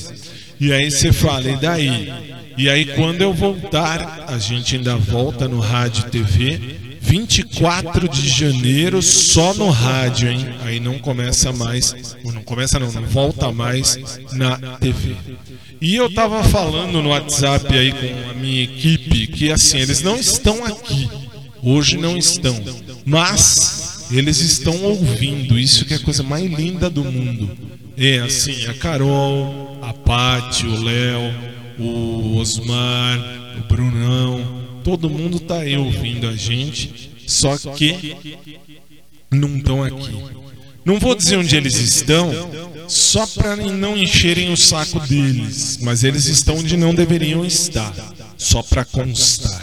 E 0.60 0.74
aí 0.74 0.90
você 0.90 1.10
fala, 1.10 1.50
e 1.50 1.56
daí? 1.56 2.39
E 2.57 2.68
aí 2.68 2.84
quando 2.84 3.22
eu 3.22 3.32
voltar, 3.32 4.24
a 4.28 4.38
gente 4.38 4.76
ainda 4.76 4.96
volta 4.96 5.48
no 5.48 5.61
rádio 5.61 6.11
TV. 6.11 6.78
24 7.03 8.09
de 8.09 8.28
janeiro 8.28 9.03
só 9.03 9.53
no 9.55 9.70
rádio, 9.70 10.30
hein? 10.30 10.46
Aí 10.62 10.78
não 10.78 10.98
começa 10.98 11.51
mais, 11.51 12.16
não 12.22 12.42
começa 12.42 12.78
não, 12.78 12.92
não 12.92 13.03
volta 13.03 13.51
mais 13.51 13.98
na 14.32 14.57
TV. 14.78 15.16
E 15.80 15.96
eu 15.96 16.12
tava 16.12 16.44
falando 16.44 17.03
no 17.03 17.09
WhatsApp 17.09 17.66
aí 17.76 17.90
com 17.90 18.30
a 18.30 18.34
minha 18.34 18.62
equipe 18.62 19.26
que 19.26 19.51
assim, 19.51 19.78
eles 19.78 20.03
não 20.03 20.16
estão 20.16 20.64
aqui. 20.64 21.09
Hoje 21.62 21.96
não 21.96 22.16
estão, 22.16 22.55
mas 23.05 24.07
eles 24.11 24.38
estão 24.40 24.82
ouvindo. 24.82 25.59
Isso 25.59 25.84
que 25.84 25.94
é 25.94 25.96
a 25.96 26.01
coisa 26.01 26.22
mais 26.22 26.44
linda 26.51 26.88
do 26.88 27.05
mundo. 27.05 27.51
É 27.96 28.18
assim, 28.18 28.66
a 28.66 28.74
Carol, 28.74 29.78
a 29.82 29.92
Paty, 29.92 30.66
o 30.66 30.82
Léo, 30.82 31.34
o 31.80 32.36
Osmar, 32.36 33.18
o 33.58 33.72
Brunão, 33.72 34.60
todo 34.84 35.10
mundo 35.10 35.40
tá 35.40 35.58
aí 35.58 35.76
ouvindo 35.76 36.28
a 36.28 36.36
gente, 36.36 37.10
só 37.26 37.56
que 37.56 38.16
não 39.30 39.56
estão 39.56 39.82
aqui. 39.82 40.14
Não 40.84 40.98
vou 40.98 41.14
dizer 41.14 41.36
onde 41.36 41.56
eles 41.56 41.76
estão, 41.76 42.32
só 42.88 43.26
para 43.26 43.54
não 43.56 43.96
encherem 43.96 44.52
o 44.52 44.56
saco 44.56 44.98
deles, 45.00 45.78
mas 45.82 46.04
eles 46.04 46.26
estão 46.26 46.56
onde 46.56 46.76
não 46.76 46.94
deveriam 46.94 47.44
estar, 47.44 47.94
só 48.36 48.62
para 48.62 48.84
constar. 48.84 49.62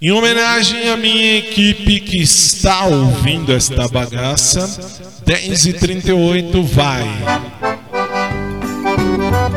Em 0.00 0.10
homenagem 0.10 0.88
à 0.88 0.96
minha 0.96 1.36
equipe 1.36 2.00
que 2.00 2.16
está 2.16 2.86
ouvindo 2.86 3.52
esta 3.52 3.86
bagaça, 3.86 4.66
10h38 5.24 6.62
vai. 6.64 7.04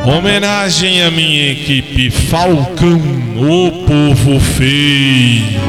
Homenagem 0.05 1.03
à 1.03 1.11
minha 1.11 1.51
equipe 1.51 2.09
Falcão, 2.09 2.99
o 3.37 3.85
povo 3.85 4.39
feio. 4.39 5.59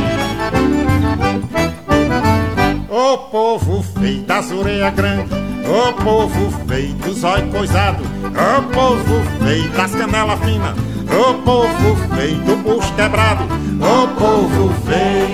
Ô 2.89 3.19
povo 3.31 3.83
feio 3.99 4.23
das 4.23 4.51
orelhas 4.51 4.95
grandes, 4.95 5.33
ô 5.69 5.93
povo 5.93 6.51
feio 6.67 6.95
dos 6.95 7.25
olhos 7.25 7.51
coisados, 7.51 8.07
ô 8.07 8.62
povo 8.73 9.23
feio 9.45 9.69
das 9.71 9.95
canelas 9.95 10.41
finas, 10.41 10.77
ô 11.12 11.35
povo 11.35 11.97
feio 12.17 12.37
do 12.39 12.57
bucho 12.57 12.93
quebrado, 12.95 13.45
ô 13.45 14.09
povo 14.19 14.73
feio. 14.87 15.26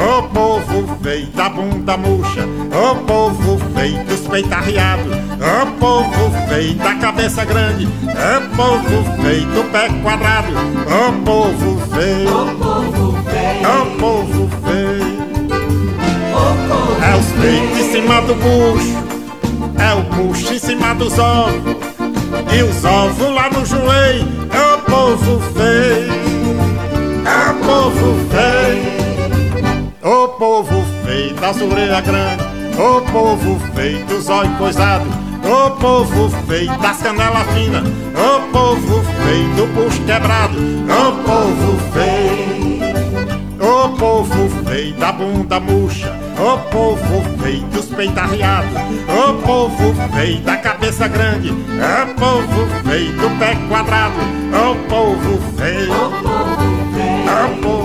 Ô 0.00 0.22
povo 0.22 0.96
feio 1.02 1.26
da 1.34 1.50
bunda 1.50 1.94
murcha, 1.98 2.48
ô 2.72 2.94
povo 3.04 3.58
feio 3.74 4.02
dos 4.04 4.20
peitos 4.20 4.50
arriados, 4.50 5.12
ô 5.12 5.66
povo 5.78 6.32
feio 6.48 6.74
da 6.76 6.94
cabeça 6.94 7.44
grande, 7.44 7.86
ô 7.86 8.56
povo 8.56 9.22
feio 9.22 9.46
do 9.48 9.62
pé 9.70 9.90
quadrado, 10.02 10.52
ô 10.86 11.12
povo 11.22 11.78
feio, 11.94 12.30
ô 12.30 12.46
povo 12.56 13.18
feio, 13.24 13.68
ô 13.68 13.98
povo 13.98 14.48
feio. 14.64 15.20
É 17.02 17.16
os 17.16 17.26
peitos 17.32 17.78
em 17.78 17.92
cima 17.92 18.22
do 18.22 18.34
bucho, 18.36 18.96
é 19.78 19.94
o 19.94 20.02
bucho 20.14 20.54
em 20.54 20.58
cima 20.58 20.94
dos 20.94 21.18
ovos, 21.18 21.76
e 22.56 22.62
os 22.62 22.84
ovos 22.86 23.34
lá 23.34 23.50
no 23.50 23.66
joelho, 23.66 24.26
é 24.50 24.74
o 24.76 24.78
povo 24.80 25.40
feio, 25.52 26.12
é 27.26 27.50
o 27.50 27.54
povo 27.66 28.16
feio. 28.30 28.99
Ô 30.02 30.28
povo 30.28 30.82
feio 31.04 31.34
das 31.34 31.60
orelhas 31.60 32.02
grandes, 32.02 32.46
ô 32.78 33.02
povo 33.12 33.60
feio 33.74 34.02
dos 34.06 34.30
olhos 34.30 34.56
coisados, 34.56 35.06
ô 35.44 35.72
povo 35.72 36.30
feio 36.48 36.74
das 36.78 37.02
canelas 37.02 37.46
finas, 37.52 37.86
ô 38.16 38.40
povo 38.50 39.02
feio 39.22 39.48
do 39.56 39.66
bucho 39.74 40.02
quebrado, 40.04 40.56
ô 40.88 41.12
povo 41.22 41.78
feio, 41.92 43.60
ô 43.60 43.90
povo 43.90 44.48
feio 44.66 44.94
da 44.94 45.12
bunda 45.12 45.60
murcha, 45.60 46.18
ô 46.38 46.56
povo 46.70 47.22
feio 47.42 47.66
dos 47.66 47.84
peitos 47.84 48.16
arriados, 48.16 48.72
ô 49.06 49.34
povo 49.42 49.94
feio 50.14 50.40
da 50.40 50.56
cabeça 50.56 51.08
grande, 51.08 51.50
ô 51.50 52.18
povo 52.18 52.66
feio 52.88 53.12
do 53.18 53.38
pé 53.38 53.54
quadrado, 53.68 54.16
ô 54.54 54.74
povo 54.88 55.38
feio, 55.58 55.92
ô 55.92 56.10
povo 56.22 56.90
feio. 56.94 57.79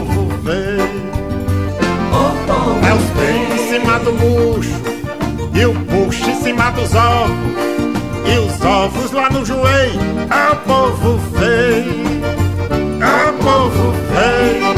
É 2.88 2.94
os 2.94 3.10
peitos 3.12 3.60
em 3.60 3.70
cima 3.70 4.00
do 4.00 4.12
bucho 4.14 4.82
E 5.54 5.66
o 5.66 5.74
bucho 5.74 6.30
em 6.30 6.42
cima 6.42 6.72
dos 6.72 6.94
ovos 6.94 7.36
E 8.26 8.38
os 8.38 8.62
ovos 8.62 9.12
lá 9.12 9.30
no 9.30 9.46
joelho 9.46 10.00
É 10.30 10.52
o 10.52 10.56
povo 10.58 11.20
feio 11.38 12.06
É 13.02 13.30
o 13.30 13.34
povo 13.34 13.94
feio. 14.14 14.76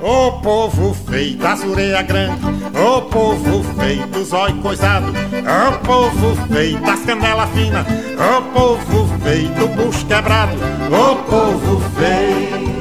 Ô 0.00 0.32
povo 0.40 0.94
feio 1.08 1.36
das 1.36 1.62
orelhas 1.64 2.06
grandes 2.06 2.44
Ô 2.74 3.02
povo 3.02 3.51
feio 3.82 4.06
dos 4.06 4.32
olhos 4.32 4.60
coisados 4.62 5.10
Ô 5.10 5.78
povo 5.84 6.36
feio 6.52 6.80
das 6.80 7.00
canelas 7.00 7.50
finas 7.50 7.86
Ô 8.16 8.42
povo 8.52 9.08
feio 9.22 9.48
do 9.50 9.66
bucho 9.68 10.06
quebrado. 10.06 10.52
Ô 10.90 11.16
povo 11.16 11.82
feio 11.98 12.72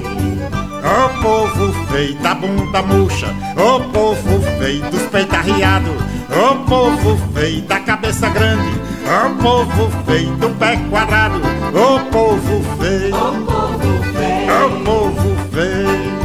Ô 0.83 1.21
povo 1.21 1.73
feio 1.91 2.15
da 2.15 2.35
bunda 2.35 2.81
murcha. 2.81 3.27
Ô 3.55 3.79
povo 3.91 4.41
feio 4.59 4.81
dos 4.89 5.01
peitos 5.03 5.37
arriados. 5.37 5.93
Ô 6.29 6.55
povo 6.65 7.17
feio 7.33 7.61
da 7.63 7.79
cabeça 7.79 8.29
grande. 8.29 8.71
Ô 9.05 9.41
povo 9.41 9.91
feio 10.05 10.35
do 10.37 10.49
pé 10.57 10.77
quadrado. 10.89 11.39
Ô 11.73 11.99
povo 12.11 12.63
feio 12.79 13.15
Ô 13.15 13.31
povo 13.45 14.03
feio 14.13 14.51
Ô 14.51 14.83
povo 14.83 15.37
feio 15.51 16.21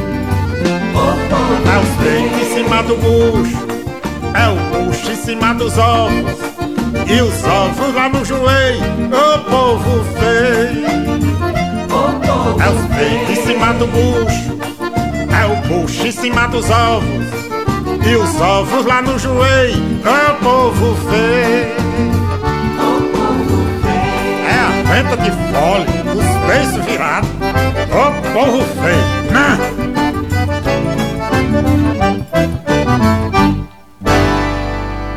cima 2.56 2.82
do 2.82 2.96
bucho, 2.96 3.65
é 4.36 4.48
o 4.48 4.56
bucho 4.84 5.10
em 5.10 5.16
cima 5.16 5.54
dos 5.54 5.76
ovos, 5.78 6.32
e 7.06 7.22
os 7.22 7.44
ovos 7.44 7.94
lá 7.94 8.08
no 8.08 8.24
joelho, 8.24 8.82
ô 9.10 9.38
povo 9.50 10.04
feio. 10.18 10.86
É 12.58 12.68
os 12.68 12.96
peitos 12.96 13.38
em 13.38 13.46
cima 13.46 13.72
do 13.74 13.86
bucho, 13.86 14.58
é 15.32 15.46
o 15.46 15.56
bucho 15.68 16.06
em 16.06 16.12
cima 16.12 16.46
dos 16.48 16.68
ovos, 16.70 17.26
e 18.06 18.16
os 18.16 18.40
ovos 18.40 18.84
lá 18.84 19.02
no 19.02 19.18
joelho, 19.18 19.82
ô 20.04 20.44
povo 20.44 20.96
feio. 21.10 21.86
É 24.48 24.58
a 24.58 24.92
venta 24.92 25.16
de 25.16 25.30
fole, 25.30 25.86
os 26.12 26.46
beiços 26.46 26.84
virados, 26.84 27.30
ô 27.90 28.32
povo 28.32 28.64
feio. 28.82 29.15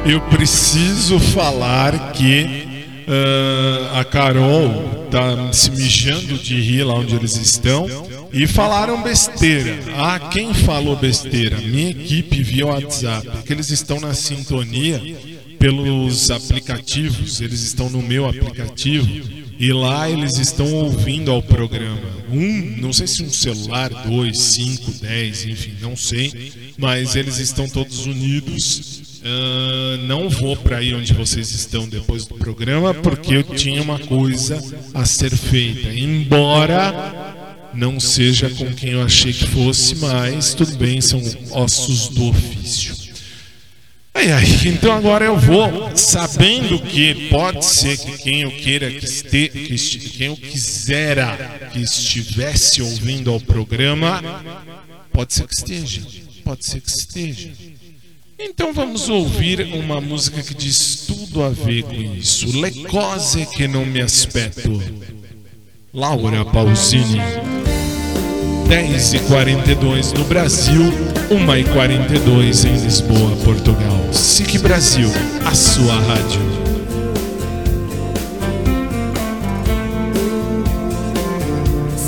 Eu 0.10 0.22
preciso 0.22 1.20
falar 1.20 2.14
que 2.14 2.68
ah, 3.08 4.00
a 4.00 4.04
Carol 4.04 5.08
tá 5.12 5.54
se 5.54 5.70
mijando 5.70 6.36
de 6.40 6.60
rir 6.60 6.84
lá 6.84 6.96
onde 6.96 7.16
eles 7.16 7.36
estão 7.36 7.86
e 8.34 8.48
falaram 8.48 9.04
besteira. 9.04 9.78
Ah, 9.96 10.20
quem 10.32 10.52
falou 10.52 10.96
besteira? 10.96 11.58
Minha 11.58 11.92
equipe 11.92 12.42
via 12.42 12.66
WhatsApp, 12.66 13.30
eles 13.48 13.70
estão 13.70 14.00
na 14.00 14.16
sintonia 14.16 15.00
pelos 15.60 16.32
aplicativos, 16.32 17.40
eles 17.40 17.62
estão 17.62 17.88
no 17.88 18.02
meu 18.02 18.28
aplicativo 18.28 19.08
e 19.60 19.72
lá 19.72 20.10
eles 20.10 20.40
estão 20.40 20.74
ouvindo 20.74 21.30
ao 21.30 21.44
programa. 21.44 22.02
Um, 22.32 22.78
não 22.82 22.92
sei 22.92 23.06
se 23.06 23.22
um 23.22 23.32
celular, 23.32 23.90
dois, 24.08 24.40
cinco, 24.40 24.92
dez, 24.94 25.46
enfim, 25.46 25.76
não 25.80 25.96
sei, 25.96 26.52
mas 26.80 27.16
eles 27.16 27.38
estão 27.38 27.70
todos 27.70 28.08
unidos. 28.08 29.09
Ah, 29.24 29.98
não 30.08 30.30
vou 30.30 30.56
para 30.56 30.78
aí 30.78 30.94
onde 30.94 31.14
vocês 31.14 31.52
estão 31.52 31.88
depois 31.88 32.26
do 32.26 32.36
programa 32.36 32.94
porque 32.94 33.36
eu 33.36 33.44
tinha 33.44 33.82
uma 33.82 34.00
coisa 34.00 34.62
a 34.94 35.06
ser 35.06 35.36
feita. 35.36 35.90
Embora 35.94 37.70
não 37.74 38.00
seja 38.00 38.50
com 38.50 38.74
quem 38.74 38.92
eu 38.92 39.02
achei 39.04 39.34
que 39.34 39.46
fosse, 39.48 39.96
mas 39.98 40.54
tudo 40.54 40.76
bem, 40.78 41.02
são 41.02 41.22
ossos 41.52 42.08
do 42.10 42.30
ofício. 42.30 42.98
Ai, 44.14 44.32
ai, 44.32 44.46
então 44.66 44.92
agora 44.92 45.24
eu 45.26 45.38
vou, 45.38 45.96
sabendo 45.96 46.80
que 46.80 47.30
pode 47.30 47.64
ser 47.64 47.98
que 47.98 48.18
quem 48.18 48.42
eu 48.42 48.52
queira 48.52 48.90
que, 48.92 49.06
este, 49.06 49.50
que 49.50 49.74
esti- 49.74 50.00
quem 50.10 50.28
eu 50.28 50.36
quisera 50.36 51.70
que 51.72 51.80
estivesse 51.80 52.82
ouvindo 52.82 53.30
ao 53.30 53.40
programa, 53.40 54.22
pode 55.14 55.34
ser 55.34 55.48
que 55.48 55.54
esteja, 55.54 56.02
pode 56.44 56.66
ser 56.66 56.82
que 56.82 56.90
esteja. 56.90 57.50
Então 58.42 58.72
vamos 58.72 59.10
ouvir 59.10 59.60
uma 59.74 60.00
música 60.00 60.42
que 60.42 60.54
diz 60.54 61.06
tudo 61.06 61.44
a 61.44 61.50
ver 61.50 61.84
com 61.84 61.94
isso. 61.94 62.48
Le 62.62 62.72
cose 62.88 63.46
che 63.46 63.68
non 63.68 63.86
mi 63.90 64.00
aspetto. 64.00 64.82
Laura 65.92 66.46
Pausini. 66.46 67.20
10 68.66 69.16
e 69.16 69.20
42 69.22 70.14
no 70.16 70.24
Brasil, 70.24 70.82
1 71.30 71.56
e 71.56 71.64
42 71.66 72.66
em 72.66 72.78
Lisboa, 72.78 73.36
Portugal. 73.44 74.14
SIC 74.14 74.60
Brasil, 74.60 75.10
a 75.44 75.54
sua 75.54 76.00
rádio. 76.06 76.40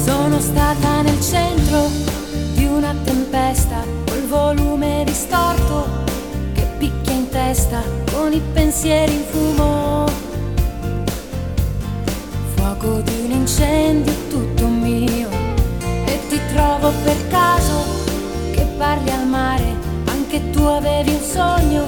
Sono 0.05 0.39
stata 0.39 1.01
nel 1.01 1.21
centro 1.21 1.89
di 2.53 2.63
una 2.63 2.95
tempesta, 3.03 3.83
col 4.05 4.21
con 8.21 8.33
i 8.33 8.41
pensieri 8.53 9.13
in 9.13 9.23
fumo. 9.31 10.05
Fuoco 12.53 13.01
di 13.01 13.21
un 13.25 13.31
incendio 13.31 14.13
tutto 14.29 14.67
mio, 14.67 15.27
e 16.05 16.19
ti 16.29 16.39
trovo 16.53 16.91
per 17.03 17.17
caso 17.29 17.83
che 18.51 18.63
parli 18.77 19.09
al 19.09 19.25
mare, 19.25 19.75
anche 20.05 20.51
tu 20.51 20.61
avevi 20.61 21.09
un 21.09 21.21
sogno 21.21 21.83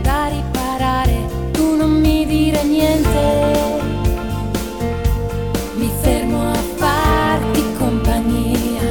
da 0.00 0.28
riparare, 0.28 1.16
tu 1.52 1.76
non 1.76 1.90
mi 1.90 2.24
dire 2.24 2.64
niente. 2.64 3.66
Mi 5.74 5.90
fermo 6.00 6.50
a 6.50 6.58
farti 6.76 7.62
compagnia. 7.76 8.86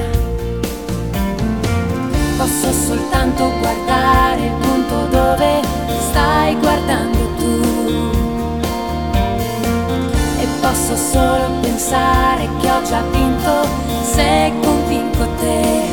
Posso 2.37 2.71
soltanto 2.71 3.51
guardare 3.59 4.45
il 4.45 4.51
punto 4.59 5.07
dove 5.07 5.76
guardando 6.59 7.17
tu. 7.37 8.11
E 10.39 10.45
posso 10.61 10.95
solo 10.95 11.49
pensare 11.61 12.49
che 12.59 12.69
ho 12.69 12.81
già 12.83 13.01
vinto 13.11 13.67
se 14.03 14.51
convinco 14.61 15.27
te 15.39 15.85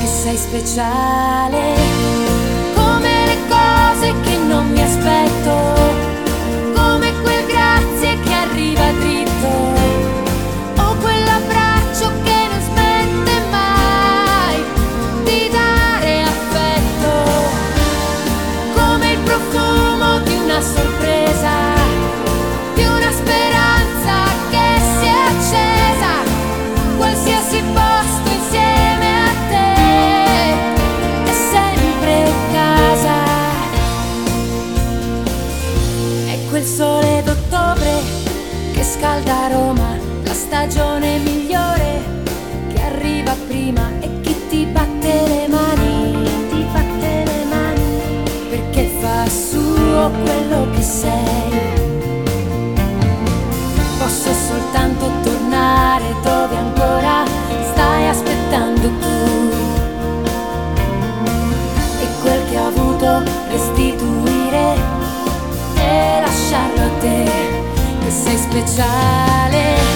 che 0.00 0.06
sei 0.06 0.36
speciale. 0.36 1.74
Come 2.74 3.26
le 3.26 3.36
cose 3.48 4.14
che 4.22 4.36
non 4.36 4.70
mi 4.70 4.82
aspetto. 4.82 5.52
Come 6.74 7.12
quel 7.22 7.46
grazie 7.46 8.18
che 8.20 8.32
arriva 8.32 8.90
dritto. 8.98 9.79
Sole 36.80 37.22
d'ottobre 37.24 37.92
che 38.72 38.82
scalda 38.82 39.48
Roma, 39.48 39.98
la 40.22 40.32
stagione 40.32 41.18
migliore 41.18 41.49
quello 50.08 50.70
che 50.70 50.82
sei. 50.82 51.68
Posso 53.98 54.32
soltanto 54.32 55.10
tornare 55.22 56.14
dove 56.22 56.56
ancora 56.56 57.24
stai 57.72 58.08
aspettando 58.08 58.88
tu. 58.88 59.50
E 62.00 62.06
quel 62.22 62.40
che 62.48 62.58
ho 62.58 62.66
avuto 62.66 63.22
restituire 63.50 64.74
e 65.76 66.20
lasciarlo 66.24 66.82
a 66.82 67.00
te, 67.00 67.30
che 68.02 68.10
sei 68.10 68.36
speciale. 68.38 69.89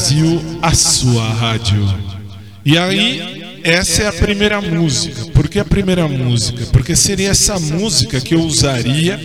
Brasil, 0.00 0.58
a 0.60 0.74
sua 0.74 1.26
rádio. 1.26 1.82
E 2.62 2.76
aí, 2.76 3.60
essa 3.64 4.02
é 4.02 4.06
a 4.06 4.12
primeira 4.12 4.60
música. 4.60 5.24
Por 5.32 5.48
que 5.48 5.58
a 5.58 5.64
primeira 5.64 6.06
música? 6.06 6.66
Porque 6.66 6.94
seria 6.94 7.30
essa 7.30 7.58
música 7.58 8.20
que 8.20 8.34
eu 8.34 8.42
usaria 8.42 9.18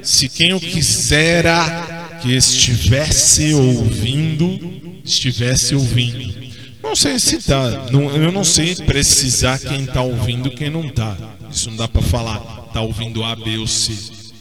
se 0.00 0.28
quem 0.28 0.50
eu 0.50 0.60
quisera 0.60 2.18
que 2.22 2.36
estivesse 2.36 3.52
ouvindo, 3.52 4.60
estivesse 5.04 5.74
ouvindo. 5.74 6.32
Não 6.80 6.94
sei 6.94 7.18
se 7.18 7.38
tá, 7.38 7.88
não- 7.90 8.14
eu 8.14 8.30
não 8.30 8.44
sei 8.44 8.76
precisar 8.76 9.58
quem 9.58 9.84
tá 9.86 10.02
ouvindo 10.02 10.52
quem 10.52 10.70
não 10.70 10.88
tá. 10.88 11.16
Isso 11.50 11.68
não 11.68 11.78
dá 11.78 11.88
pra 11.88 12.00
falar, 12.00 12.38
tá 12.72 12.80
ouvindo 12.80 13.24
A, 13.24 13.34
B 13.34 13.58
ou 13.58 13.66
C. 13.66 13.92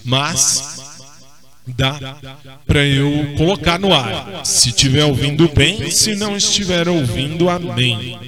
Mas 0.06 0.81
dá 1.68 2.16
para 2.66 2.86
eu 2.86 3.36
colocar 3.38 3.80
no 3.80 3.94
ar. 3.94 4.42
Se 4.44 4.70
estiver 4.70 5.06
ouvindo 5.06 5.48
bem, 5.50 5.90
se 5.92 6.16
não 6.16 6.36
estiver 6.36 6.88
ouvindo, 6.88 7.50
amém. 7.50 8.20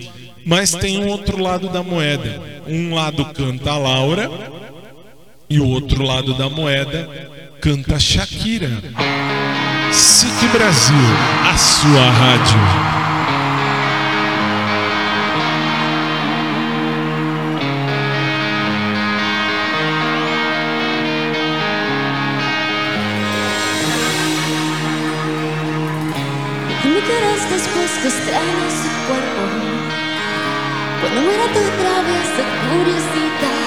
Mas 0.46 0.72
tem 0.72 1.04
um 1.04 1.08
outro 1.08 1.42
lado 1.42 1.70
da 1.70 1.82
moeda. 1.82 2.42
Um 2.68 2.94
lado 2.94 3.26
canta 3.26 3.72
a 3.72 3.78
Laura 3.78 4.30
e 5.50 5.60
o 5.60 5.68
outro 5.68 6.04
lado 6.04 6.34
da 6.34 6.50
moeda 6.50 7.10
canta 7.62 8.00
Shakira. 8.00 8.82
SIC 9.92 10.48
Brasil, 10.52 10.96
a 11.50 11.58
sua 11.58 12.10
rádio. 12.10 12.93
Que 28.04 28.10
extrañas 28.10 28.74
su 28.84 28.90
cuerpo 29.08 29.44
Cuando 31.00 31.22
muera 31.22 31.46
tu 31.56 31.64
traviesa 31.80 32.44
curiosidad 32.68 33.64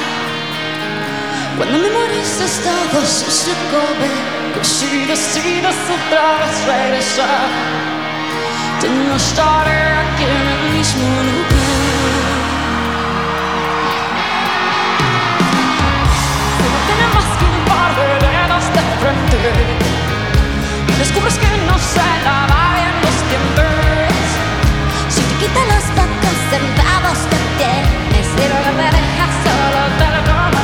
Cuando 1.56 1.78
memorices 1.78 2.60
todo 2.60 3.00
su 3.06 3.24
recobre 3.48 4.10
Que 4.52 4.62
si 4.62 5.06
decides 5.06 5.78
otra 5.96 6.26
vez 6.40 6.54
regresar 6.66 7.48
Yo 8.82 8.88
no 9.08 9.16
estaré 9.16 9.80
aquí 10.02 10.24
en 10.24 10.46
el 10.54 10.62
mismo 10.76 11.08
lugar. 11.28 11.56
No 16.60 16.78
tiene 16.88 17.06
que 17.38 17.44
un 17.52 17.58
par 17.70 17.90
de 17.98 18.08
dedos 18.26 18.66
de 18.76 18.82
frente 19.00 19.38
Descubres 20.98 21.36
que 21.38 21.50
no 21.68 21.78
se 21.78 22.06
lava 22.24 22.74
bien 22.74 22.94
los 23.02 23.16
dientes 23.30 23.75
quita 25.38 25.60
los 25.66 25.84
pocos 25.98 26.36
centavos 26.50 27.18
que 27.30 27.38
tienes. 27.58 28.26
La 28.64 28.72
pareja 28.72 29.26
te 29.98 30.06
lo 30.14 30.55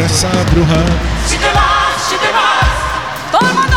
esa 0.00 0.28
bruja, 0.52 0.82
Si 1.26 1.36
te 1.36 1.46
vas, 1.52 2.02
si 2.08 2.16
te 2.16 2.30
vas. 2.32 3.30
Todo 3.30 3.48
el 3.48 3.54
mundo. 3.54 3.76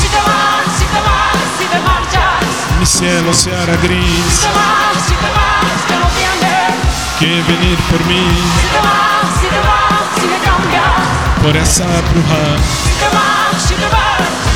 Si 0.00 0.08
te 0.08 0.16
vas, 0.18 0.64
si 0.78 0.84
te 0.84 1.00
vas, 1.00 1.38
si 1.58 1.64
te 1.66 1.78
marchas. 1.80 2.78
Mi 2.78 2.86
cielo 2.86 3.32
se 3.32 3.54
hará 3.54 3.74
Si 3.74 3.86
gris. 3.86 4.40
te 4.40 4.48
vas, 4.48 4.96
si 5.06 5.14
te 5.14 5.30
vas, 5.36 5.88
ya 5.88 5.98
no 6.00 6.08
tienes 6.18 6.74
Quem 7.18 7.46
venir 7.46 7.78
por 7.90 8.04
mí, 8.06 8.26
Si 8.60 8.66
te 8.66 8.80
vas, 8.86 9.40
si 9.40 9.46
te 9.46 9.60
vas, 9.60 10.04
si 10.20 10.26
me 10.26 10.38
cambias. 10.38 11.42
Por 11.42 11.56
esa 11.56 11.84
bruja, 11.84 12.42
Si 12.84 12.90
te 12.90 13.08
vas, 13.14 13.62
si 13.68 13.74
te 13.74 13.86
vas 13.88 14.53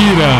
Shakira. 0.00 0.32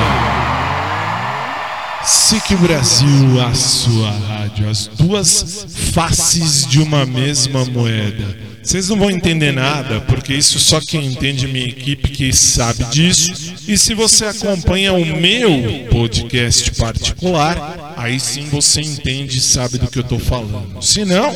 SIC 2.02 2.56
Brasil, 2.56 3.40
a 3.40 3.54
sua 3.54 4.10
rádio. 4.10 4.68
As 4.70 4.86
duas 4.86 5.66
faces 5.92 6.66
de 6.66 6.80
uma 6.80 7.04
mesma 7.04 7.66
moeda. 7.66 8.38
Vocês 8.62 8.88
não 8.88 8.98
vão 8.98 9.10
entender 9.10 9.52
nada, 9.52 10.00
porque 10.02 10.32
isso 10.32 10.58
só 10.58 10.80
quem 10.80 11.06
entende 11.06 11.46
minha 11.46 11.68
equipe 11.68 12.08
que 12.08 12.32
sabe 12.32 12.84
disso. 12.84 13.54
E 13.68 13.76
se 13.76 13.94
você 13.94 14.26
acompanha 14.26 14.94
o 14.94 15.04
meu 15.04 15.86
podcast 15.90 16.70
particular, 16.72 17.94
aí 17.96 18.18
sim 18.18 18.46
você 18.50 18.80
entende 18.80 19.38
e 19.38 19.42
sabe 19.42 19.78
do 19.78 19.88
que 19.88 19.98
eu 19.98 20.04
tô 20.04 20.18
falando. 20.18 20.82
Se 20.82 21.04
não, 21.04 21.32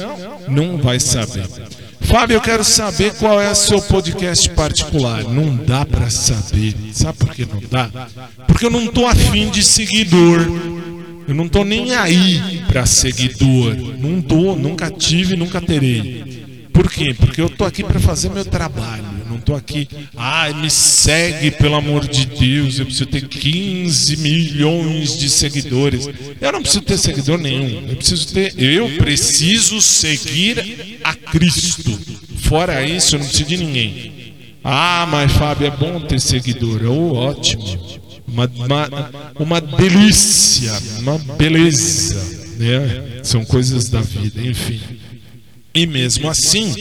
não 0.49 0.79
vai 0.79 0.99
saber. 0.99 1.47
Fábio, 2.15 2.37
eu 2.37 2.41
quero 2.41 2.63
saber 2.63 3.13
qual 3.15 3.41
é 3.41 3.51
o 3.51 3.57
seu 3.57 3.83
podcast 3.83 4.49
particular. 4.51 5.25
Não 5.25 5.57
dá 5.57 5.85
pra 5.85 6.09
saber. 6.09 6.73
Sabe 6.93 7.19
por 7.19 7.35
que 7.35 7.45
não 7.45 7.61
dá? 7.69 7.91
Porque 8.47 8.67
eu 8.67 8.71
não 8.71 8.87
tô 8.87 9.05
afim 9.05 9.51
de 9.51 9.65
seguidor. 9.65 10.43
Eu 11.27 11.35
não 11.35 11.49
tô 11.49 11.65
nem 11.65 11.93
aí 11.97 12.63
pra 12.69 12.87
seguidor. 12.87 13.75
Não 13.99 14.23
tô, 14.23 14.55
nunca 14.55 14.93
tive, 14.93 15.35
nunca 15.35 15.61
terei. 15.61 16.69
Por 16.73 16.89
quê? 16.89 17.13
Porque 17.19 17.41
eu 17.41 17.51
tô 17.51 17.65
aqui 17.65 17.83
pra 17.83 17.99
fazer 17.99 18.31
meu 18.31 18.45
trabalho. 18.45 19.14
Tô 19.45 19.55
aqui, 19.55 19.87
ai, 20.17 20.55
me 20.55 20.71
segue 20.71 21.51
pelo 21.51 21.75
amor 21.75 22.09
de 22.09 22.25
Deus. 22.25 22.79
Eu 22.79 22.87
preciso 22.87 23.07
ter 23.07 23.29
15 23.29 24.17
milhões 24.17 25.19
de 25.19 25.29
seguidores. 25.29 26.09
Eu 26.41 26.53
não 26.53 26.63
preciso 26.63 26.83
ter 26.83 26.97
seguidor 26.99 27.39
nenhum. 27.39 27.89
Eu 27.89 27.97
preciso 27.97 28.33
ter, 28.33 28.55
eu 28.57 28.89
preciso 28.97 29.83
seguir 29.83 30.99
a 31.05 31.15
Cristo. 31.15 31.99
Fora 32.39 32.87
isso, 32.87 33.17
eu 33.17 33.21
não 33.21 33.27
preciso 33.27 33.49
de 33.49 33.57
ninguém. 33.59 34.25
Ah, 34.63 35.07
mas 35.11 35.31
Fábio, 35.33 35.67
é 35.67 35.71
bom 35.71 36.01
ter 36.01 36.21
seguidor. 36.21 36.83
Oh, 36.87 37.15
ótimo. 37.15 37.63
Uma, 38.27 38.51
uma, 38.57 39.11
uma 39.39 39.61
delícia, 39.61 40.73
uma 41.01 41.19
beleza. 41.19 42.45
Né? 42.57 43.21
São 43.23 43.45
coisas 43.45 43.91
da 43.91 44.01
vida, 44.01 44.41
enfim. 44.41 44.81
E 45.75 45.87
mesmo 45.87 46.31
assim, 46.31 46.73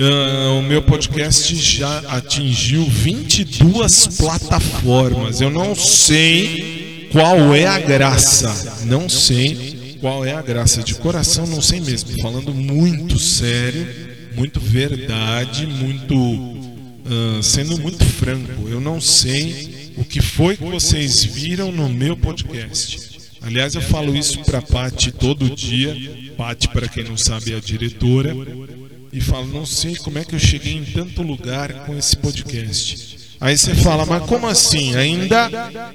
ah, 0.00 0.52
o 0.52 0.62
meu 0.62 0.80
podcast 0.80 1.56
já 1.56 1.98
atingiu 2.08 2.84
22 2.84 4.16
plataformas. 4.16 5.40
Eu 5.40 5.50
não 5.50 5.74
sei 5.74 7.08
qual 7.10 7.54
é 7.54 7.66
a 7.66 7.80
graça. 7.80 8.84
Não 8.84 9.08
sei 9.08 9.96
qual 10.00 10.24
é 10.24 10.32
a 10.32 10.42
graça. 10.42 10.82
De 10.82 10.94
coração, 10.94 11.46
não 11.46 11.60
sei 11.60 11.80
mesmo. 11.80 12.10
Falando 12.22 12.54
muito 12.54 13.18
sério, 13.18 13.86
muito 14.36 14.60
verdade, 14.60 15.66
muito. 15.66 16.14
ah, 17.06 17.42
sendo 17.42 17.76
muito 17.80 18.04
franco. 18.04 18.68
Eu 18.68 18.80
não 18.80 19.00
sei 19.00 19.92
o 19.96 20.04
que 20.04 20.20
foi 20.20 20.56
que 20.56 20.64
vocês 20.64 21.24
viram 21.24 21.72
no 21.72 21.88
meu 21.88 22.16
podcast. 22.16 23.18
Aliás, 23.40 23.74
eu 23.74 23.80
falo 23.80 24.16
isso 24.16 24.40
para 24.40 24.62
Pati 24.62 25.10
todo 25.10 25.50
dia. 25.50 25.96
Pati, 26.36 26.68
para 26.68 26.86
quem 26.88 27.02
não 27.04 27.16
sabe, 27.16 27.52
é 27.52 27.56
a 27.56 27.60
diretora. 27.60 28.34
E 29.12 29.20
falo, 29.20 29.46
não 29.46 29.64
sei 29.64 29.96
como 29.96 30.18
é 30.18 30.24
que 30.24 30.34
eu 30.34 30.38
cheguei 30.38 30.74
em 30.74 30.84
tanto 30.84 31.22
lugar 31.22 31.86
com 31.86 31.96
esse 31.96 32.16
podcast. 32.16 33.18
Aí 33.40 33.56
você 33.56 33.74
fala, 33.74 34.04
mas 34.04 34.24
como 34.24 34.46
assim? 34.48 34.96
Ainda 34.96 35.48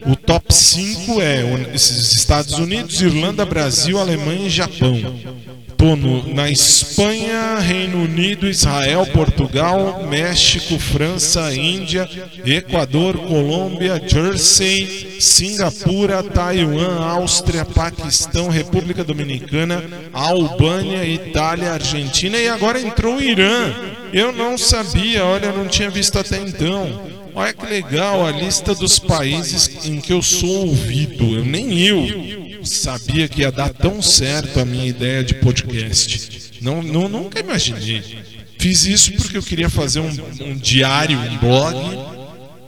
o 0.05 0.15
top 0.15 0.53
5 0.53 1.21
é 1.21 1.73
esses 1.73 2.15
Estados 2.15 2.53
Unidos, 2.57 3.01
Irlanda, 3.01 3.45
Brasil, 3.45 3.99
Alemanha 3.99 4.47
e 4.47 4.49
Japão. 4.49 4.99
Tô 5.83 5.97
no- 5.97 6.33
na 6.33 6.49
Espanha, 6.49 7.59
Reino 7.59 8.03
Unido, 8.03 8.47
Israel, 8.47 9.05
Portugal, 9.07 10.07
México, 10.09 10.79
França, 10.79 11.53
Índia, 11.53 12.09
Equador, 12.45 13.17
Colômbia, 13.17 14.01
Jersey, 14.07 15.17
Singapura, 15.19 16.23
Taiwan, 16.23 17.03
Áustria, 17.03 17.65
Paquistão, 17.65 18.47
República 18.47 19.03
Dominicana, 19.03 19.83
Albânia, 20.13 21.05
Itália, 21.05 21.73
Argentina 21.73 22.37
e 22.37 22.47
agora 22.47 22.79
entrou 22.79 23.17
o 23.17 23.21
Irã. 23.21 23.73
Eu 24.13 24.31
não 24.31 24.57
sabia, 24.57 25.25
olha, 25.25 25.51
não 25.51 25.67
tinha 25.67 25.89
visto 25.89 26.17
até 26.17 26.37
então. 26.39 27.11
Olha 27.35 27.51
que 27.51 27.65
legal 27.65 28.25
a 28.25 28.31
lista 28.31 28.73
dos 28.73 28.99
países 28.99 29.85
em 29.85 29.99
que 29.99 30.13
eu 30.13 30.21
sou 30.21 30.67
ouvido. 30.67 31.39
Eu 31.39 31.43
nem 31.43 31.77
eu 31.77 32.42
sabia 32.65 33.27
que 33.27 33.41
ia 33.41 33.51
dar 33.51 33.69
tão 33.69 34.01
certo 34.01 34.59
a 34.59 34.65
minha 34.65 34.87
ideia 34.87 35.23
de 35.23 35.35
podcast. 35.35 36.59
Não, 36.61 36.81
não 36.81 37.09
nunca 37.09 37.39
imaginei. 37.39 38.01
Fiz 38.59 38.85
isso 38.85 39.13
porque 39.13 39.37
eu 39.37 39.43
queria 39.43 39.69
fazer 39.69 39.99
um, 39.99 40.09
um 40.41 40.55
diário, 40.55 41.19
um 41.19 41.37
blog, 41.37 41.77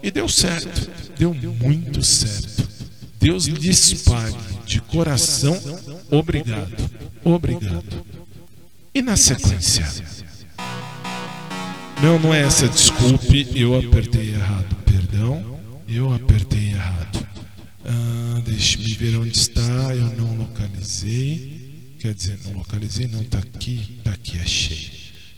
e 0.03 0.11
deu 0.11 0.27
certo. 0.27 0.89
Deu 1.17 1.33
muito 1.33 2.03
certo. 2.03 2.67
Deus 3.19 3.45
lhes 3.45 4.03
pague 4.03 4.37
de 4.65 4.81
coração. 4.81 5.59
Obrigado. 6.11 6.91
Obrigado. 7.23 8.05
E 8.93 9.01
na 9.01 9.15
sequência? 9.15 9.85
Não, 12.01 12.19
não 12.19 12.33
é 12.33 12.41
essa, 12.41 12.67
desculpe, 12.67 13.47
eu 13.55 13.77
apertei 13.77 14.29
errado, 14.29 14.75
perdão, 14.85 15.59
eu 15.87 16.13
apertei 16.13 16.69
errado. 16.69 17.24
Ah, 17.87 18.41
Deixe-me 18.45 18.93
ver 18.93 19.17
onde 19.17 19.37
está, 19.37 19.61
eu 19.61 20.15
não 20.17 20.35
localizei. 20.37 21.95
Quer 21.99 22.13
dizer, 22.13 22.39
não 22.45 22.53
localizei, 22.53 23.07
não, 23.07 23.23
tá 23.23 23.39
aqui, 23.39 23.99
tá 24.03 24.11
aqui, 24.11 24.39
achei. 24.39 24.91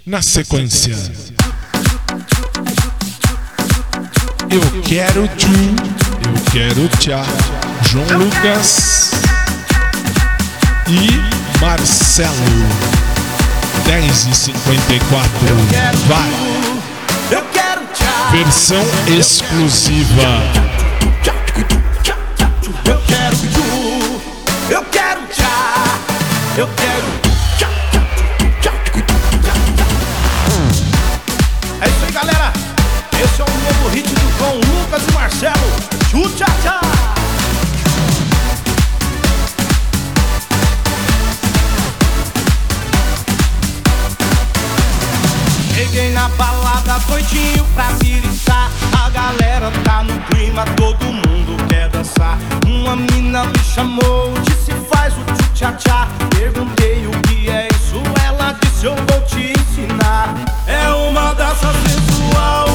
Na 0.06 0.22
sequência. 0.22 0.96
Eu 4.50 4.82
quero 4.84 5.28
tu, 5.30 5.48
eu 6.28 6.52
quero 6.52 6.88
tchá, 7.00 7.24
João 7.90 8.20
Lucas 8.20 9.12
e 10.88 11.60
Marcelo. 11.60 12.34
10 13.86 14.26
e 14.26 14.36
54 14.36 15.30
vai. 16.08 16.30
Eu 17.32 17.44
quero 17.52 17.82
tchau. 17.94 18.32
Versão 18.32 18.84
exclusiva. 19.18 20.67
Eu 24.70 24.84
quero 24.92 25.22
tchau. 25.28 25.48
Eu 26.58 26.68
quero 26.76 27.28
É 31.80 31.88
isso 31.88 32.06
aí, 32.06 32.12
galera. 32.12 32.52
Esse 33.14 33.42
é 33.42 33.46
o 33.46 33.48
novo 33.48 33.88
hit 33.90 34.10
do 34.14 34.38
João 34.38 34.56
Lucas 34.56 35.04
e 35.08 35.12
Marcelo. 35.14 35.56
Tchu-tchá-tchá. 36.10 36.82
Cheguei 45.74 46.12
na 46.12 46.28
balada 46.30 47.00
doidinho 47.08 47.64
pra 47.76 47.90
viriçar 48.02 48.70
A 49.06 49.10
galera 49.12 49.72
tá 49.86 50.04
no 50.04 50.20
clima, 50.22 50.66
todo 50.76 51.06
mundo 51.06 51.27
dançar. 51.90 52.38
Uma 52.66 52.96
mina 52.96 53.44
me 53.46 53.60
chamou, 53.60 54.34
disse 54.46 54.72
faz 54.90 55.14
o 55.18 55.24
tchu-tchá-tchá 55.24 56.08
Perguntei 56.38 57.08
o 57.08 57.12
que 57.22 57.50
é 57.50 57.68
isso, 57.72 58.02
ela 58.26 58.54
disse 58.62 58.86
eu 58.86 58.96
vou 58.96 59.22
te 59.22 59.54
ensinar. 59.60 60.36
É 60.68 60.90
uma 60.90 61.34
dança 61.34 61.72
sensual, 61.88 62.67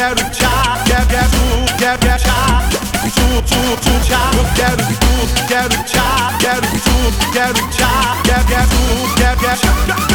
quero 0.00 0.30
tchá 0.30 0.82
Quero, 0.86 1.06
quero 1.06 1.28
tchu, 1.28 1.76
quero, 1.76 1.98
quero 1.98 2.18
tchá 2.18 2.62
Tchu, 3.02 3.42
tchu, 3.42 3.76
tchu, 3.80 4.00
tchá 4.00 4.30
Eu 4.36 4.44
quero 4.54 4.82
tchu, 4.86 5.46
quero 5.46 5.84
tchá 5.84 6.32
Quero 6.38 6.62
tchu, 6.62 7.30
quero 7.32 7.68
tchá 7.68 8.16
Quero, 8.24 8.44
quero 8.46 8.66
tchu, 8.66 9.14
quero, 9.16 9.40
quero 9.40 10.09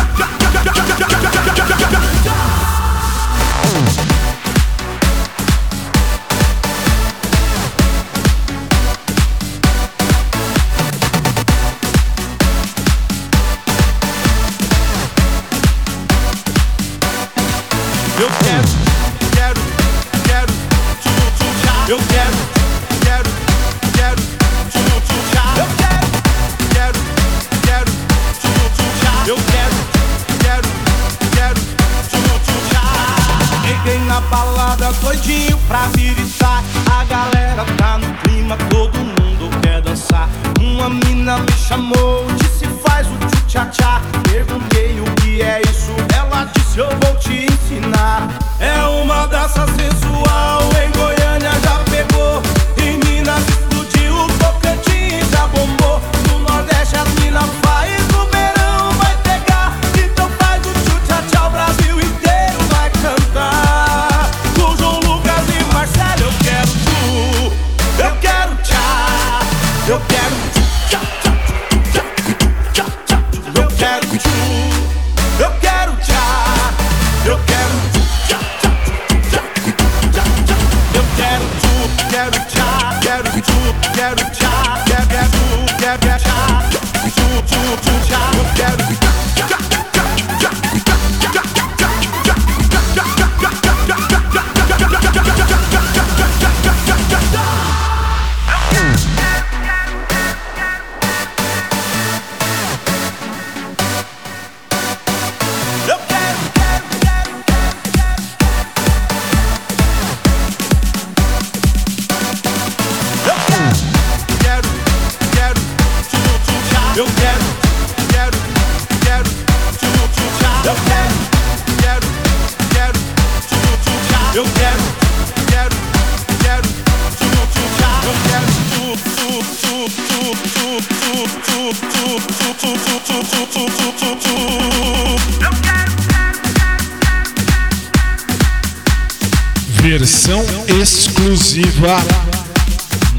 Versão 139.88 140.43
exclusiva. 140.81 141.95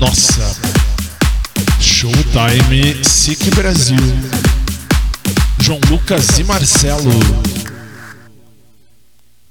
Nossa. 0.00 0.60
Showtime 1.80 3.04
SIC 3.04 3.54
Brasil. 3.54 3.96
João 5.60 5.78
Lucas 5.88 6.40
e 6.40 6.42
Marcelo. 6.42 7.12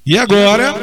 E 0.04 0.18
agora? 0.18 0.74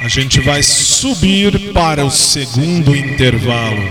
A 0.00 0.08
gente 0.08 0.38
vai 0.42 0.62
subir 0.62 1.72
para 1.72 2.04
o 2.04 2.10
segundo 2.10 2.94
intervalo. 2.94 3.82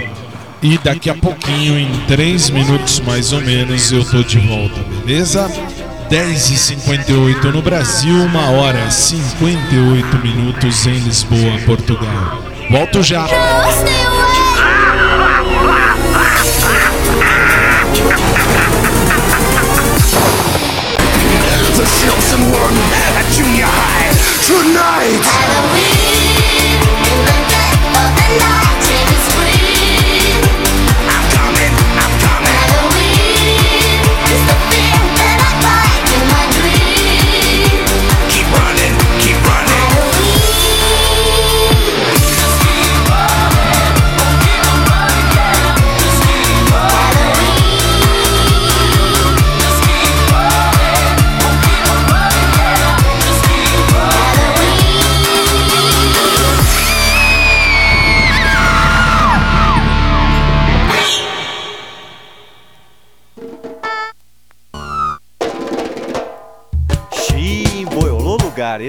E 0.61 0.77
daqui 0.77 1.09
a 1.09 1.15
pouquinho, 1.15 1.79
em 1.79 2.05
3 2.05 2.51
minutos 2.51 2.99
mais 2.99 3.33
ou 3.33 3.41
menos, 3.41 3.91
eu 3.91 4.05
tô 4.05 4.21
de 4.21 4.37
volta, 4.37 4.79
beleza? 4.83 5.49
10h58 6.09 7.51
no 7.51 7.61
Brasil, 7.61 8.13
1 8.13 8.51
hora 8.51 8.85
e 8.87 8.91
58 8.91 10.17
minutos 10.19 10.85
em 10.85 10.99
Lisboa, 10.99 11.57
Portugal. 11.65 12.43
Volto 12.69 13.01
já. 13.01 13.27
Tonight. 24.45 25.25
I'm 25.25 25.94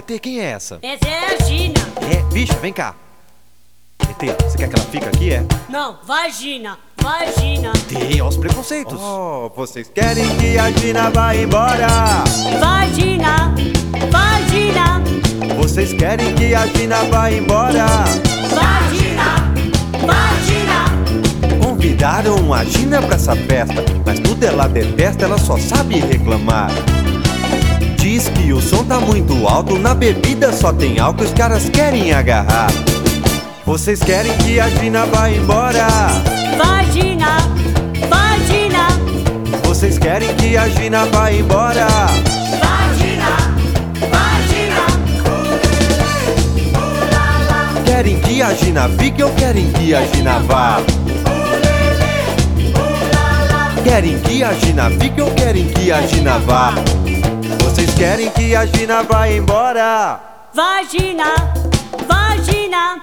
ET, 0.09 0.21
quem 0.21 0.39
é 0.39 0.45
essa? 0.45 0.79
Essa 0.83 1.09
é 1.09 1.35
a 1.35 1.45
Gina. 1.45 1.81
É, 2.13 2.23
bicho, 2.33 2.55
vem 2.61 2.73
cá. 2.73 2.95
ET, 4.09 4.41
você 4.41 4.57
quer 4.57 4.69
que 4.69 4.77
ela 4.77 4.87
fique 4.89 5.05
aqui, 5.05 5.33
é? 5.33 5.45
Não, 5.69 5.99
vagina. 6.05 6.79
Vagina. 7.03 7.73
ET, 7.91 8.21
ó 8.21 8.29
os 8.29 8.37
preconceitos. 8.37 9.01
Oh, 9.01 9.51
vocês 9.57 9.89
querem 9.89 10.25
que 10.37 10.57
a 10.59 10.71
Gina 10.71 11.11
vá 11.11 11.35
embora? 11.35 11.89
Vagina. 12.61 13.53
Vagina. 14.13 15.03
Vocês 15.57 15.93
querem 15.93 16.35
que 16.37 16.55
a 16.55 16.67
Gina 16.69 17.03
vá 17.11 17.33
embora? 17.33 17.87
Vagina. 18.55 19.53
Vagina. 20.07 21.65
Convidaram 21.65 22.55
a 22.55 22.65
Gina 22.65 23.03
pra 23.03 23.17
essa 23.17 23.35
festa, 23.35 23.85
mas 24.05 24.21
tudo 24.21 24.45
ela 24.45 24.69
detesta, 24.69 25.25
ela 25.25 25.39
só 25.39 25.59
sabe 25.59 25.99
reclamar. 25.99 26.71
Diz 28.09 28.29
que 28.29 28.53
o 28.53 28.63
som 28.63 28.85
tá 28.85 29.01
muito 29.01 29.49
alto, 29.49 29.77
na 29.81 29.93
bebida 29.93 30.53
só 30.53 30.73
tem 30.73 31.01
álcool, 31.01 31.25
os 31.25 31.33
caras 31.33 31.69
querem 31.69 32.13
agarrar. 32.13 32.69
Vocês 33.65 34.01
querem 34.01 34.33
que 34.39 34.61
a 34.61 34.71
Gina 34.71 35.05
vá 35.07 35.29
embora? 35.29 35.89
Vagina. 36.57 37.39
Vagina. 38.09 38.87
Vocês 39.65 39.99
querem 39.99 40.33
que 40.37 40.57
a 40.57 40.69
Gina 40.69 41.05
vá 41.07 41.33
embora? 41.33 41.89
Vagina. 42.63 43.37
Vagina. 43.99 44.87
Querem 47.85 48.21
que 48.21 48.41
a 48.41 48.55
Gina 48.55 48.89
fique 49.01 49.21
ou 49.21 49.33
querem 49.33 49.73
que 49.73 49.93
a 49.93 50.07
Gina 50.07 50.39
vá? 50.47 50.81
Querem 53.83 54.17
que 54.21 54.45
a 54.45 54.53
Gina 54.53 54.91
fique 54.91 55.21
ou 55.21 55.31
querem 55.33 55.67
que 55.67 55.91
a 55.91 56.07
Gina 56.07 56.39
vá? 56.39 56.73
Vocês 57.97 58.09
querem 58.11 58.31
que 58.31 58.55
a 58.55 58.67
Gina 58.67 59.03
vá 59.05 59.27
embora? 59.27 60.21
Vagina. 60.53 61.35
Vagina. 62.07 63.01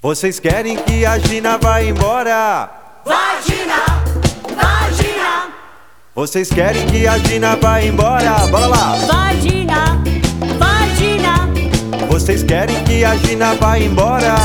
Vocês 0.00 0.38
querem 0.38 0.76
que 0.76 1.04
a 1.04 1.18
Gina 1.18 1.58
vá 1.58 1.82
embora? 1.82 2.70
Vagina. 3.04 3.74
Vagina. 4.54 5.48
Vocês 6.14 6.48
querem 6.48 6.86
que 6.86 7.08
a 7.08 7.18
Gina 7.18 7.56
vá 7.56 7.82
embora? 7.82 8.46
Bora 8.46 8.66
lá! 8.68 8.94
Vagina. 9.08 10.00
Vagina. 10.60 11.48
Vocês 12.08 12.44
querem 12.44 12.84
que 12.84 13.04
a 13.04 13.16
Gina 13.16 13.52
vá 13.56 13.76
embora? 13.76 14.36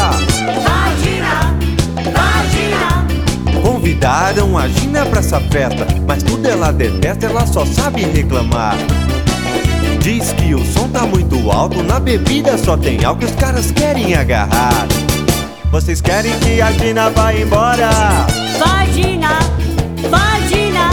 Vagina. 0.65 1.55
Vagina. 2.11 3.61
Convidaram 3.61 4.57
a 4.57 4.67
Gina 4.67 5.05
pra 5.05 5.19
essa 5.19 5.39
festa, 5.39 5.85
mas 6.07 6.23
tudo 6.23 6.47
ela 6.47 6.71
detesta, 6.73 7.27
ela 7.27 7.45
só 7.45 7.63
sabe 7.67 8.01
reclamar. 8.01 8.75
Diz 10.01 10.33
que 10.33 10.55
o 10.55 10.65
som 10.65 10.89
tá 10.89 11.05
muito 11.05 11.51
alto, 11.51 11.83
na 11.83 11.99
bebida 11.99 12.57
só 12.57 12.75
tem 12.75 13.05
álcool, 13.05 13.25
os 13.25 13.35
caras 13.35 13.69
querem 13.69 14.15
agarrar. 14.15 14.87
Vocês 15.71 16.01
querem 16.01 16.37
que 16.39 16.59
a 16.59 16.71
Gina 16.71 17.11
vá 17.11 17.31
embora? 17.31 17.87
Vagina. 18.57 19.39
Vagina. 20.09 20.89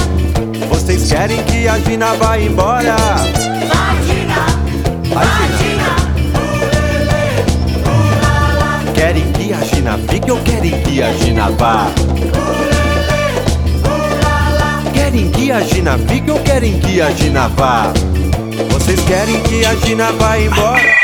Vocês 0.68 1.11
querem 1.11 1.42
que 1.44 1.66
a 1.66 1.78
Gina 1.78 2.12
vá 2.16 2.38
embora? 2.38 2.96
Vagina. 3.66 4.46
Querem 8.94 9.32
que 9.32 9.52
a 9.54 9.61
Gina 9.64 9.98
fique 10.06 10.30
ou 10.30 10.38
querem 10.42 10.82
que 10.82 11.02
a 11.02 11.12
Gina 11.14 11.50
vá? 11.52 11.86
Querem 14.92 15.30
que 15.30 15.50
a 15.50 15.61
Gina 15.62 15.96
fique 16.06 16.30
ou 16.30 16.38
querem 16.40 16.78
que 16.78 17.00
a 17.00 17.11
Gina 17.12 17.48
vá? 17.48 17.90
Vocês 18.66 19.00
querem 19.04 19.40
que 19.42 19.64
a 19.64 19.74
Gina 19.76 20.12
vá 20.12 20.38
embora? 20.38 20.96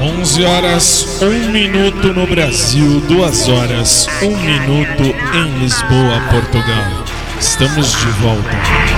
Onze 0.00 0.44
horas, 0.44 1.20
um 1.20 1.50
minuto 1.50 2.12
no 2.14 2.26
Brasil, 2.26 3.00
duas 3.00 3.48
horas, 3.48 4.06
um 4.22 4.36
minuto 4.36 5.02
em 5.34 5.58
Lisboa, 5.58 6.20
Portugal. 6.30 7.04
Estamos 7.40 7.90
de 7.92 8.06
volta. 8.20 8.97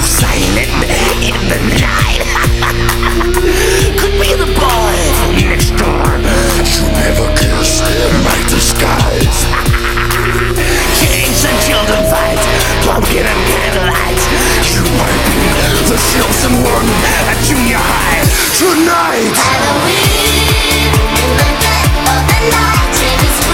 Silent 0.00 0.72
in 1.20 1.36
the 1.48 1.60
night. 1.80 2.22
Could 4.00 4.16
be 4.20 4.32
the 4.36 4.48
boy 4.56 4.96
from 5.20 5.36
next 5.44 5.70
door. 5.76 6.06
You 6.64 6.82
never 6.96 7.26
kiss 7.36 7.82
my 8.24 8.38
disguise. 8.48 9.38
Kings 10.96 11.44
and 11.44 11.58
children 11.64 12.02
fight, 12.08 12.40
pumpkin 12.88 13.26
and 13.26 13.42
candlelight. 13.52 14.20
You 14.72 14.82
might 14.96 15.22
be 15.28 15.44
the 15.88 15.98
chosen 16.12 16.54
one 16.64 16.88
at 17.28 17.38
junior 17.44 17.80
high 17.80 18.24
tonight. 18.56 19.36
Halloween, 19.36 20.92
in 21.20 21.30
the 21.36 21.50
dead 21.60 21.90
of 22.00 22.22
the 22.24 22.40
night, 22.48 23.45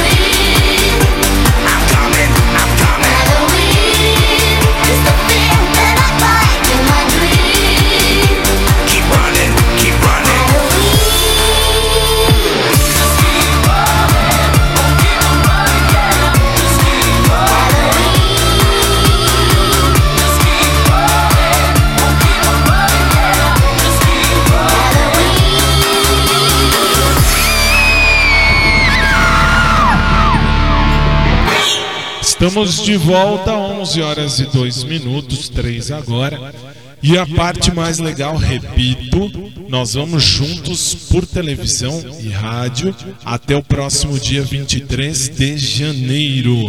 Estamos 32.44 32.82
de 32.82 32.96
volta, 32.96 33.52
11 33.52 34.02
horas 34.02 34.40
e 34.40 34.46
2 34.46 34.82
minutos, 34.82 35.48
3 35.48 35.92
agora. 35.92 36.52
E 37.00 37.16
a 37.16 37.24
parte 37.24 37.70
mais 37.70 38.00
legal, 38.00 38.36
repito, 38.36 39.30
nós 39.68 39.94
vamos 39.94 40.24
juntos 40.24 40.92
por 41.08 41.24
televisão 41.24 42.02
e 42.20 42.30
rádio 42.30 42.92
até 43.24 43.54
o 43.54 43.62
próximo 43.62 44.18
dia 44.18 44.42
23 44.42 45.28
de 45.28 45.56
janeiro. 45.56 46.68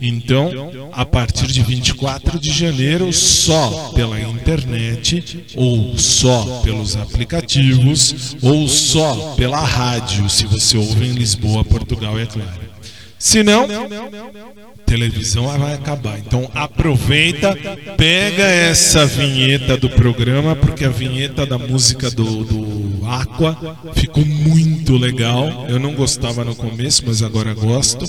Então, 0.00 0.50
a 0.90 1.04
partir 1.04 1.48
de 1.48 1.62
24 1.62 2.38
de 2.38 2.50
janeiro, 2.50 3.12
só 3.12 3.92
pela 3.94 4.18
internet, 4.18 5.44
ou 5.54 5.98
só 5.98 6.62
pelos 6.64 6.96
aplicativos, 6.96 8.38
ou 8.40 8.66
só 8.66 9.34
pela 9.36 9.60
rádio, 9.60 10.30
se 10.30 10.46
você 10.46 10.78
ouve 10.78 11.04
em 11.04 11.12
Lisboa, 11.12 11.62
Portugal, 11.62 12.18
é 12.18 12.24
claro. 12.24 12.59
Se 13.20 13.42
não, 13.42 13.68
televisão 14.86 15.46
vai 15.58 15.74
acabar. 15.74 16.18
Então 16.18 16.50
aproveita, 16.54 17.54
pega 17.94 18.42
essa 18.42 19.04
vinheta 19.04 19.76
do 19.76 19.90
programa, 19.90 20.56
porque 20.56 20.86
a 20.86 20.88
vinheta 20.88 21.44
da 21.44 21.58
música 21.58 22.10
do, 22.10 22.44
do 22.44 23.06
Aqua 23.06 23.76
ficou 23.94 24.24
muito 24.24 24.96
legal. 24.96 25.66
Eu 25.68 25.78
não 25.78 25.94
gostava 25.94 26.42
no 26.44 26.56
começo, 26.56 27.02
mas 27.06 27.22
agora 27.22 27.52
gosto. 27.52 28.06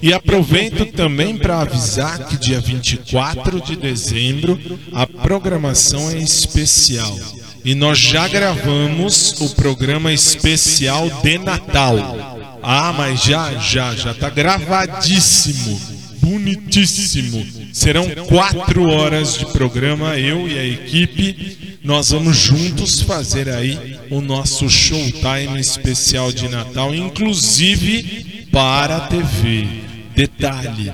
E 0.00 0.12
aproveito 0.12 0.86
também 0.92 1.36
para 1.36 1.60
avisar 1.60 2.28
que 2.28 2.36
dia 2.36 2.60
24 2.60 3.60
de 3.60 3.74
dezembro 3.74 4.56
a 4.92 5.04
programação 5.08 6.08
é 6.08 6.18
especial. 6.18 7.18
E 7.64 7.74
nós 7.74 7.98
já 7.98 8.28
gravamos 8.28 9.40
o 9.40 9.50
programa 9.56 10.12
especial 10.12 11.10
de 11.20 11.36
Natal. 11.38 12.31
Ah, 12.62 12.92
mas 12.96 13.22
já, 13.22 13.54
já, 13.58 13.94
já 13.94 14.14
tá 14.14 14.30
gravadíssimo, 14.30 15.80
bonitíssimo. 16.20 17.44
Serão 17.72 18.06
quatro 18.28 18.88
horas 18.88 19.36
de 19.36 19.46
programa, 19.46 20.16
eu 20.18 20.48
e 20.48 20.58
a 20.58 20.64
equipe. 20.64 21.78
Nós 21.82 22.10
vamos 22.10 22.36
juntos 22.36 23.02
fazer 23.02 23.48
aí 23.48 23.98
o 24.10 24.20
nosso 24.20 24.70
showtime 24.70 25.58
especial 25.58 26.30
de 26.30 26.48
Natal, 26.48 26.94
inclusive 26.94 28.46
para 28.52 28.98
a 28.98 29.00
TV. 29.08 29.66
Detalhe: 30.14 30.92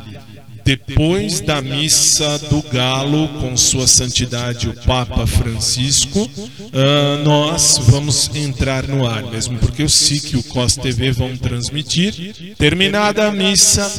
depois 0.69 1.41
da 1.41 1.63
missa 1.63 2.39
do 2.51 2.61
Galo 2.71 3.27
com 3.41 3.57
Sua 3.57 3.87
Santidade 3.87 4.69
o 4.69 4.75
Papa 4.75 5.27
Francisco, 5.27 6.29
ah, 6.75 7.23
nós 7.25 7.81
vamos 7.87 8.31
entrar 8.35 8.87
no 8.87 9.07
ar, 9.07 9.23
mesmo 9.23 9.59
porque 9.59 9.83
eu 9.83 9.89
sei 9.89 10.21
que 10.21 10.37
o 10.37 10.43
COS 10.43 10.77
TV 10.77 11.11
vão 11.11 11.35
transmitir. 11.39 12.55
Terminada 12.59 13.27
a 13.27 13.33
missa, 13.33 13.91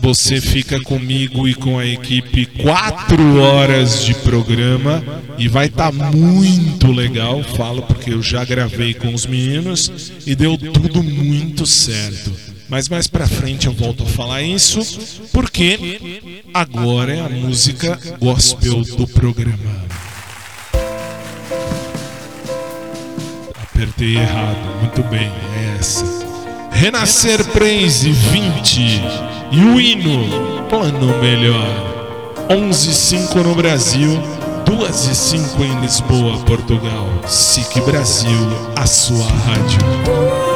você 0.00 0.38
fica 0.38 0.78
comigo 0.82 1.48
e 1.48 1.54
com 1.54 1.78
a 1.78 1.86
equipe 1.86 2.44
quatro 2.44 3.38
horas 3.38 4.04
de 4.04 4.12
programa 4.16 5.02
e 5.38 5.48
vai 5.48 5.68
estar 5.68 5.90
muito 5.90 6.92
legal. 6.92 7.42
Falo 7.42 7.80
porque 7.84 8.12
eu 8.12 8.22
já 8.22 8.44
gravei 8.44 8.92
com 8.92 9.14
os 9.14 9.24
meninos 9.24 10.12
e 10.26 10.34
deu 10.34 10.58
tudo 10.58 11.02
muito 11.02 11.64
certo. 11.64 12.51
Mas 12.72 12.88
mais 12.88 13.06
pra 13.06 13.28
frente 13.28 13.66
eu 13.66 13.72
volto 13.74 14.02
a 14.02 14.06
falar 14.06 14.40
isso, 14.40 14.80
porque 15.30 16.40
agora 16.54 17.14
é 17.14 17.20
a 17.20 17.28
música 17.28 18.00
gospel 18.18 18.80
do 18.96 19.06
programa. 19.06 19.84
Apertei 23.62 24.16
errado, 24.16 24.80
muito 24.80 25.02
bem, 25.10 25.30
é 25.54 25.76
essa. 25.78 26.02
Renascer 26.70 27.44
Praise 27.48 28.10
20 28.10 28.80
e 29.52 29.60
o 29.60 29.78
hino 29.78 30.66
Plano 30.70 31.20
Melhor. 31.20 32.46
11 32.48 32.88
e 32.88 32.94
5 32.94 33.38
no 33.40 33.54
Brasil, 33.54 34.18
2 34.64 35.08
e 35.08 35.14
5 35.14 35.62
em 35.62 35.78
Lisboa, 35.82 36.38
Portugal. 36.46 37.06
SIC 37.26 37.82
Brasil, 37.82 38.48
a 38.74 38.86
sua 38.86 39.26
rádio. 39.26 40.51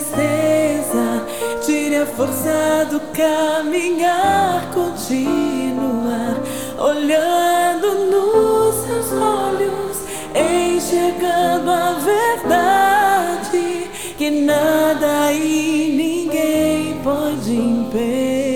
Tristeza 0.00 1.26
tire 1.64 1.96
a 1.96 2.06
força 2.06 2.88
do 2.90 3.00
caminhar, 3.12 4.70
continuar 4.72 6.36
olhando 6.78 8.06
nos 8.10 8.74
seus 8.86 9.12
olhos, 9.12 9.98
enxergando 10.34 11.70
a 11.70 11.92
verdade 12.42 13.90
que 14.16 14.30
nada 14.30 15.32
e 15.32 15.92
ninguém 15.96 16.98
pode 17.02 17.54
impedir. 17.54 18.49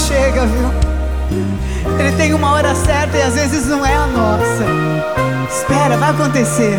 chega, 0.00 0.46
viu? 0.46 0.70
Ele 1.98 2.16
tem 2.16 2.34
uma 2.34 2.52
hora 2.52 2.74
certa 2.74 3.16
e 3.16 3.22
às 3.22 3.34
vezes 3.34 3.66
não 3.66 3.84
é 3.84 3.94
a 3.94 4.06
nossa. 4.06 4.64
Espera, 5.48 5.96
vai 5.96 6.10
acontecer. 6.10 6.78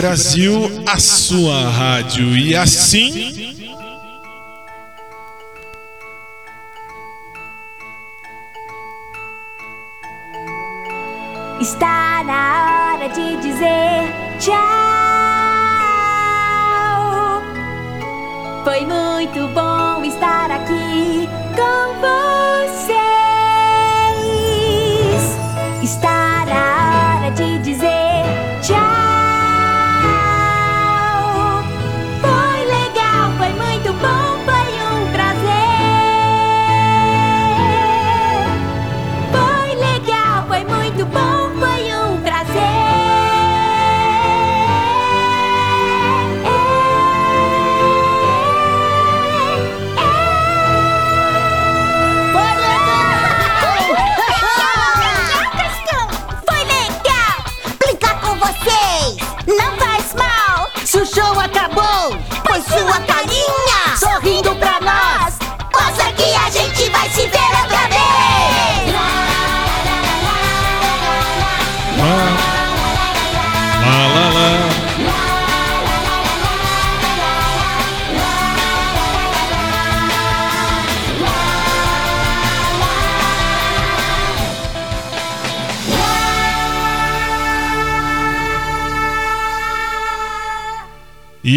Brasil, 0.00 0.82
a 0.86 0.98
sua 0.98 1.68
rádio. 1.68 2.34
E 2.34 2.56
assim. 2.56 3.54
Está 11.60 12.24
na 12.24 12.94
hora 12.94 13.08
de 13.10 13.36
dizer 13.42 14.10
tchau. 14.38 14.56
Foi 18.64 18.80
muito 18.86 19.46
bom 19.52 20.02
estar 20.02 20.50
aqui 20.50 21.28
com 21.54 22.00
você. 22.00 22.89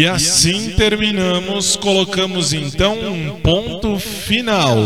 E 0.04 0.06
assim 0.06 0.74
terminamos, 0.76 1.76
colocamos 1.76 2.52
então 2.52 2.92
um 2.92 3.40
ponto 3.40 3.98
final. 3.98 4.76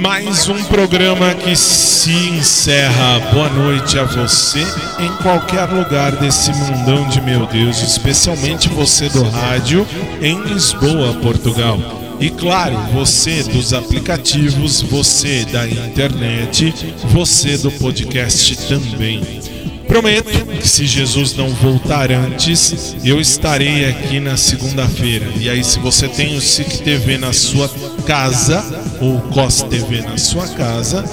Mais 0.00 0.48
um 0.48 0.64
programa 0.64 1.34
que 1.34 1.54
se 1.54 2.10
encerra. 2.10 3.20
Boa 3.30 3.50
noite 3.50 3.98
a 3.98 4.04
você 4.04 4.60
em 4.98 5.12
qualquer 5.22 5.66
lugar 5.66 6.12
desse 6.12 6.50
mundão 6.50 7.06
de 7.10 7.20
meu 7.20 7.44
Deus, 7.44 7.82
especialmente 7.82 8.70
você 8.70 9.10
do 9.10 9.22
rádio 9.28 9.86
em 10.22 10.40
Lisboa, 10.44 11.12
Portugal. 11.20 11.99
E 12.20 12.28
claro, 12.28 12.76
você 12.92 13.42
dos 13.44 13.72
aplicativos, 13.72 14.82
você 14.82 15.46
da 15.46 15.66
internet, 15.66 16.74
você 17.06 17.56
do 17.56 17.70
podcast 17.72 18.58
também. 18.68 19.40
Prometo 19.88 20.30
que 20.30 20.68
se 20.68 20.86
Jesus 20.86 21.34
não 21.34 21.48
voltar 21.48 22.12
antes, 22.12 22.94
eu 23.02 23.20
estarei 23.20 23.86
aqui 23.86 24.20
na 24.20 24.36
segunda-feira. 24.36 25.26
E 25.36 25.48
aí, 25.48 25.64
se 25.64 25.80
você 25.80 26.06
tem 26.06 26.36
o 26.36 26.40
SIC 26.40 26.82
TV 26.84 27.18
na 27.18 27.32
sua 27.32 27.68
casa, 28.06 28.62
ou 29.00 29.20
COS 29.20 29.62
TV 29.62 30.02
na 30.02 30.16
sua 30.16 30.46
casa, 30.46 31.04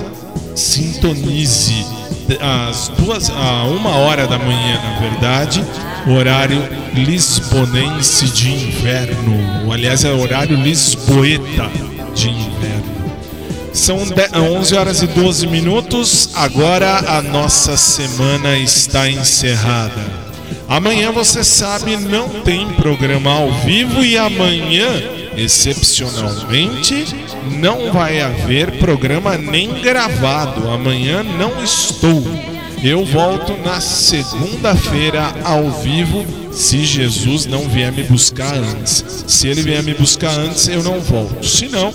sintonize 0.56 1.86
às 2.40 2.90
duas, 2.90 3.30
a 3.30 3.64
uma 3.64 3.96
hora 3.96 4.28
da 4.28 4.38
manhã, 4.38 4.80
na 4.84 5.00
verdade, 5.00 5.64
horário 6.16 6.62
lisbonense 6.94 8.26
de 8.28 8.50
inverno. 8.52 9.72
Aliás, 9.72 10.04
é 10.04 10.12
horário 10.12 10.56
lisboeta 10.58 11.70
de 12.16 12.30
inverno. 12.30 12.98
São 13.74 13.98
de- 13.98 14.38
11 14.40 14.76
horas 14.76 15.02
e 15.02 15.08
12 15.08 15.46
minutos. 15.48 16.30
Agora 16.34 16.98
a 17.18 17.22
nossa 17.22 17.78
semana 17.78 18.58
está 18.58 19.10
encerrada. 19.10 20.02
Amanhã, 20.68 21.12
você 21.12 21.44
sabe, 21.44 21.96
não 21.96 22.28
tem 22.42 22.68
programa 22.74 23.32
ao 23.32 23.52
vivo 23.62 24.04
e 24.04 24.18
amanhã, 24.18 24.90
excepcionalmente, 25.38 27.06
não 27.60 27.92
vai 27.94 28.20
haver 28.22 28.72
programa 28.80 29.38
nem 29.38 29.70
gravado. 29.82 30.70
Amanhã 30.70 31.24
não 31.24 31.64
estou. 31.64 32.24
Eu 32.84 33.04
volto 33.04 33.58
na 33.66 33.82
segunda-feira 33.82 35.34
ao 35.44 35.72
vivo, 35.82 36.26
se 36.52 36.86
Jesus 36.86 37.46
não 37.46 37.68
vier 37.68 37.92
me 37.92 38.04
buscar 38.04 38.54
antes. 38.54 39.04
Se 39.28 39.48
ele 39.48 39.64
vier 39.64 39.84
me 39.84 39.94
buscar 39.94 40.32
antes, 40.32 40.68
eu 40.68 40.84
não 40.84 41.00
volto. 41.00 41.46
Se 41.46 41.68
não, 41.68 41.92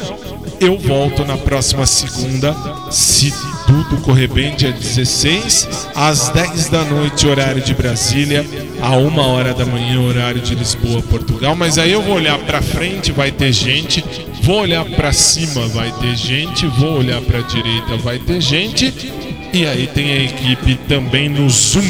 eu 0.61 0.77
volto 0.79 1.25
na 1.25 1.37
próxima 1.37 1.87
segunda, 1.87 2.55
se 2.91 3.33
tudo 3.67 4.03
correr 4.03 4.27
bem, 4.27 4.55
dia 4.57 4.73
16, 4.73 5.69
às 5.95 6.29
10 6.31 6.69
da 6.69 6.85
noite, 6.85 7.27
horário 7.27 7.63
de 7.63 7.75
Brasília, 7.75 8.45
a 8.81 8.97
1 8.97 9.19
hora 9.19 9.55
da 9.55 9.65
manhã, 9.65 10.01
horário 10.01 10.41
de 10.41 10.55
Lisboa, 10.55 11.01
Portugal. 11.03 11.55
Mas 11.55 11.79
aí 11.79 11.93
eu 11.93 12.03
vou 12.03 12.17
olhar 12.17 12.39
pra 12.41 12.61
frente, 12.61 13.13
vai 13.13 13.31
ter 13.31 13.53
gente, 13.53 14.05
vou 14.43 14.61
olhar 14.61 14.85
pra 14.85 15.13
cima, 15.13 15.67
vai 15.69 15.93
ter 15.93 16.17
gente, 16.17 16.67
vou 16.67 16.99
olhar 16.99 17.21
pra 17.23 17.41
direita, 17.41 17.97
vai 17.99 18.19
ter 18.19 18.41
gente. 18.41 18.93
E 19.53 19.67
aí 19.67 19.87
tem 19.87 20.13
a 20.13 20.23
equipe 20.25 20.77
também 20.89 21.29
no 21.29 21.49
Zoom. 21.51 21.83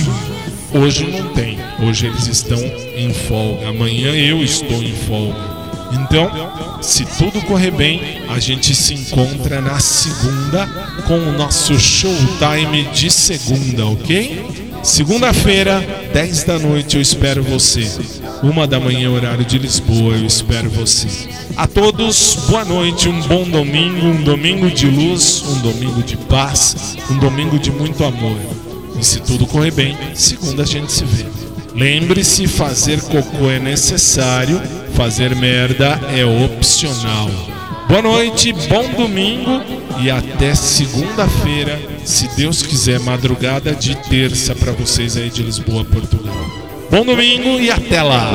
Hoje 0.75 1.07
não 1.07 1.33
tem. 1.33 1.59
Hoje 1.81 2.07
eles 2.07 2.27
estão 2.27 2.59
em 2.97 3.15
folga. 3.15 3.69
Amanhã 3.69 4.13
eu 4.15 4.43
estou 4.43 4.83
em 4.83 4.93
folga. 4.93 5.53
Então, 5.93 6.81
se 6.83 7.05
tudo 7.05 7.41
correr 7.43 7.71
bem, 7.71 8.23
a 8.29 8.41
gente 8.41 8.75
se 8.75 8.95
encontra 8.95 9.61
na 9.61 9.79
segunda 9.79 10.67
com 11.07 11.19
o 11.19 11.33
nosso 11.33 11.79
showtime 11.79 12.89
de 12.93 13.11
segunda, 13.11 13.87
ok? 13.87 14.45
Segunda-feira, 14.83 15.81
10 16.13 16.45
da 16.45 16.59
noite, 16.59 16.97
eu 16.97 17.03
espero 17.03 17.45
você. 17.45 17.89
Uma 18.43 18.67
da 18.67 18.81
manhã, 18.81 19.09
horário 19.09 19.45
de 19.45 19.57
Lisboa, 19.57 20.17
eu 20.17 20.27
espero 20.27 20.69
você. 20.69 21.07
A 21.57 21.69
todos, 21.69 22.37
boa 22.49 22.65
noite, 22.65 23.09
um 23.09 23.21
bom 23.21 23.49
domingo, 23.49 24.05
um 24.05 24.21
domingo 24.25 24.69
de 24.69 24.89
luz, 24.89 25.45
um 25.47 25.61
domingo 25.61 26.03
de 26.03 26.17
paz, 26.17 26.97
um 27.09 27.19
domingo 27.19 27.57
de 27.57 27.71
muito 27.71 28.03
amor. 28.05 28.37
E 28.99 29.05
se 29.05 29.21
tudo 29.21 29.47
correr 29.47 29.71
bem, 29.71 29.97
segunda 30.15 30.65
a 30.65 30.67
gente 30.67 30.91
se 30.91 31.05
vê. 31.05 31.25
Lembre-se, 31.73 32.49
fazer 32.49 33.01
cocô 33.03 33.49
é 33.49 33.61
necessário, 33.61 34.61
fazer 34.95 35.37
merda 35.37 36.01
é 36.13 36.25
opcional. 36.25 37.31
Boa 37.89 38.03
noite, 38.03 38.53
bom 38.69 38.89
domingo 38.97 39.63
e 40.01 40.11
até 40.11 40.53
segunda-feira, 40.57 41.81
se 42.05 42.27
Deus 42.37 42.61
quiser, 42.61 42.99
madrugada 42.99 43.73
de 43.73 43.95
terça 44.09 44.53
para 44.53 44.73
vocês 44.73 45.17
aí 45.17 45.31
de 45.31 45.45
Lisboa, 45.45 45.85
Portugal. 45.85 46.62
Bom 46.93 47.07
domingo 47.07 47.59
e 47.59 47.71
até 47.71 48.03
lá. 48.03 48.33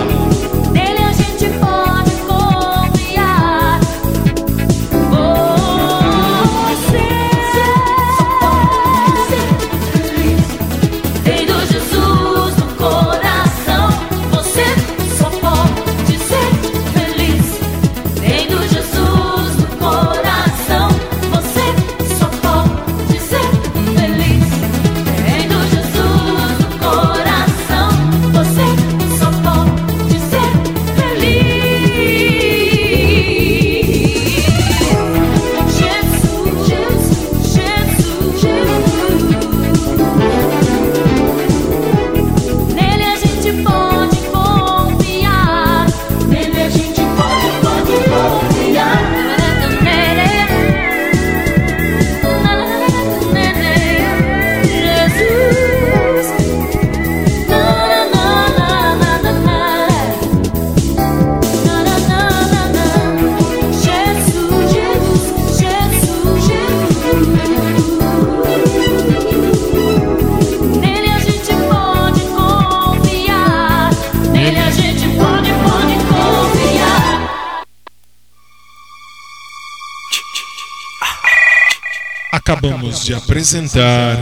Acabamos 82.67 83.05
de 83.05 83.13
apresentar. 83.13 84.17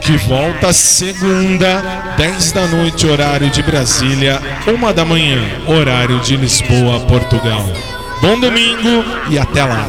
Que 0.00 0.16
volta 0.18 0.72
segunda, 0.72 2.14
10 2.16 2.52
da 2.52 2.66
noite, 2.66 3.06
horário 3.06 3.48
de 3.50 3.62
Brasília, 3.62 4.40
1 4.66 4.92
da 4.92 5.04
manhã, 5.04 5.40
horário 5.66 6.20
de 6.20 6.36
Lisboa, 6.36 7.00
Portugal. 7.00 7.64
Bom 8.20 8.38
domingo 8.38 9.04
e 9.30 9.38
até 9.38 9.64
lá. 9.64 9.88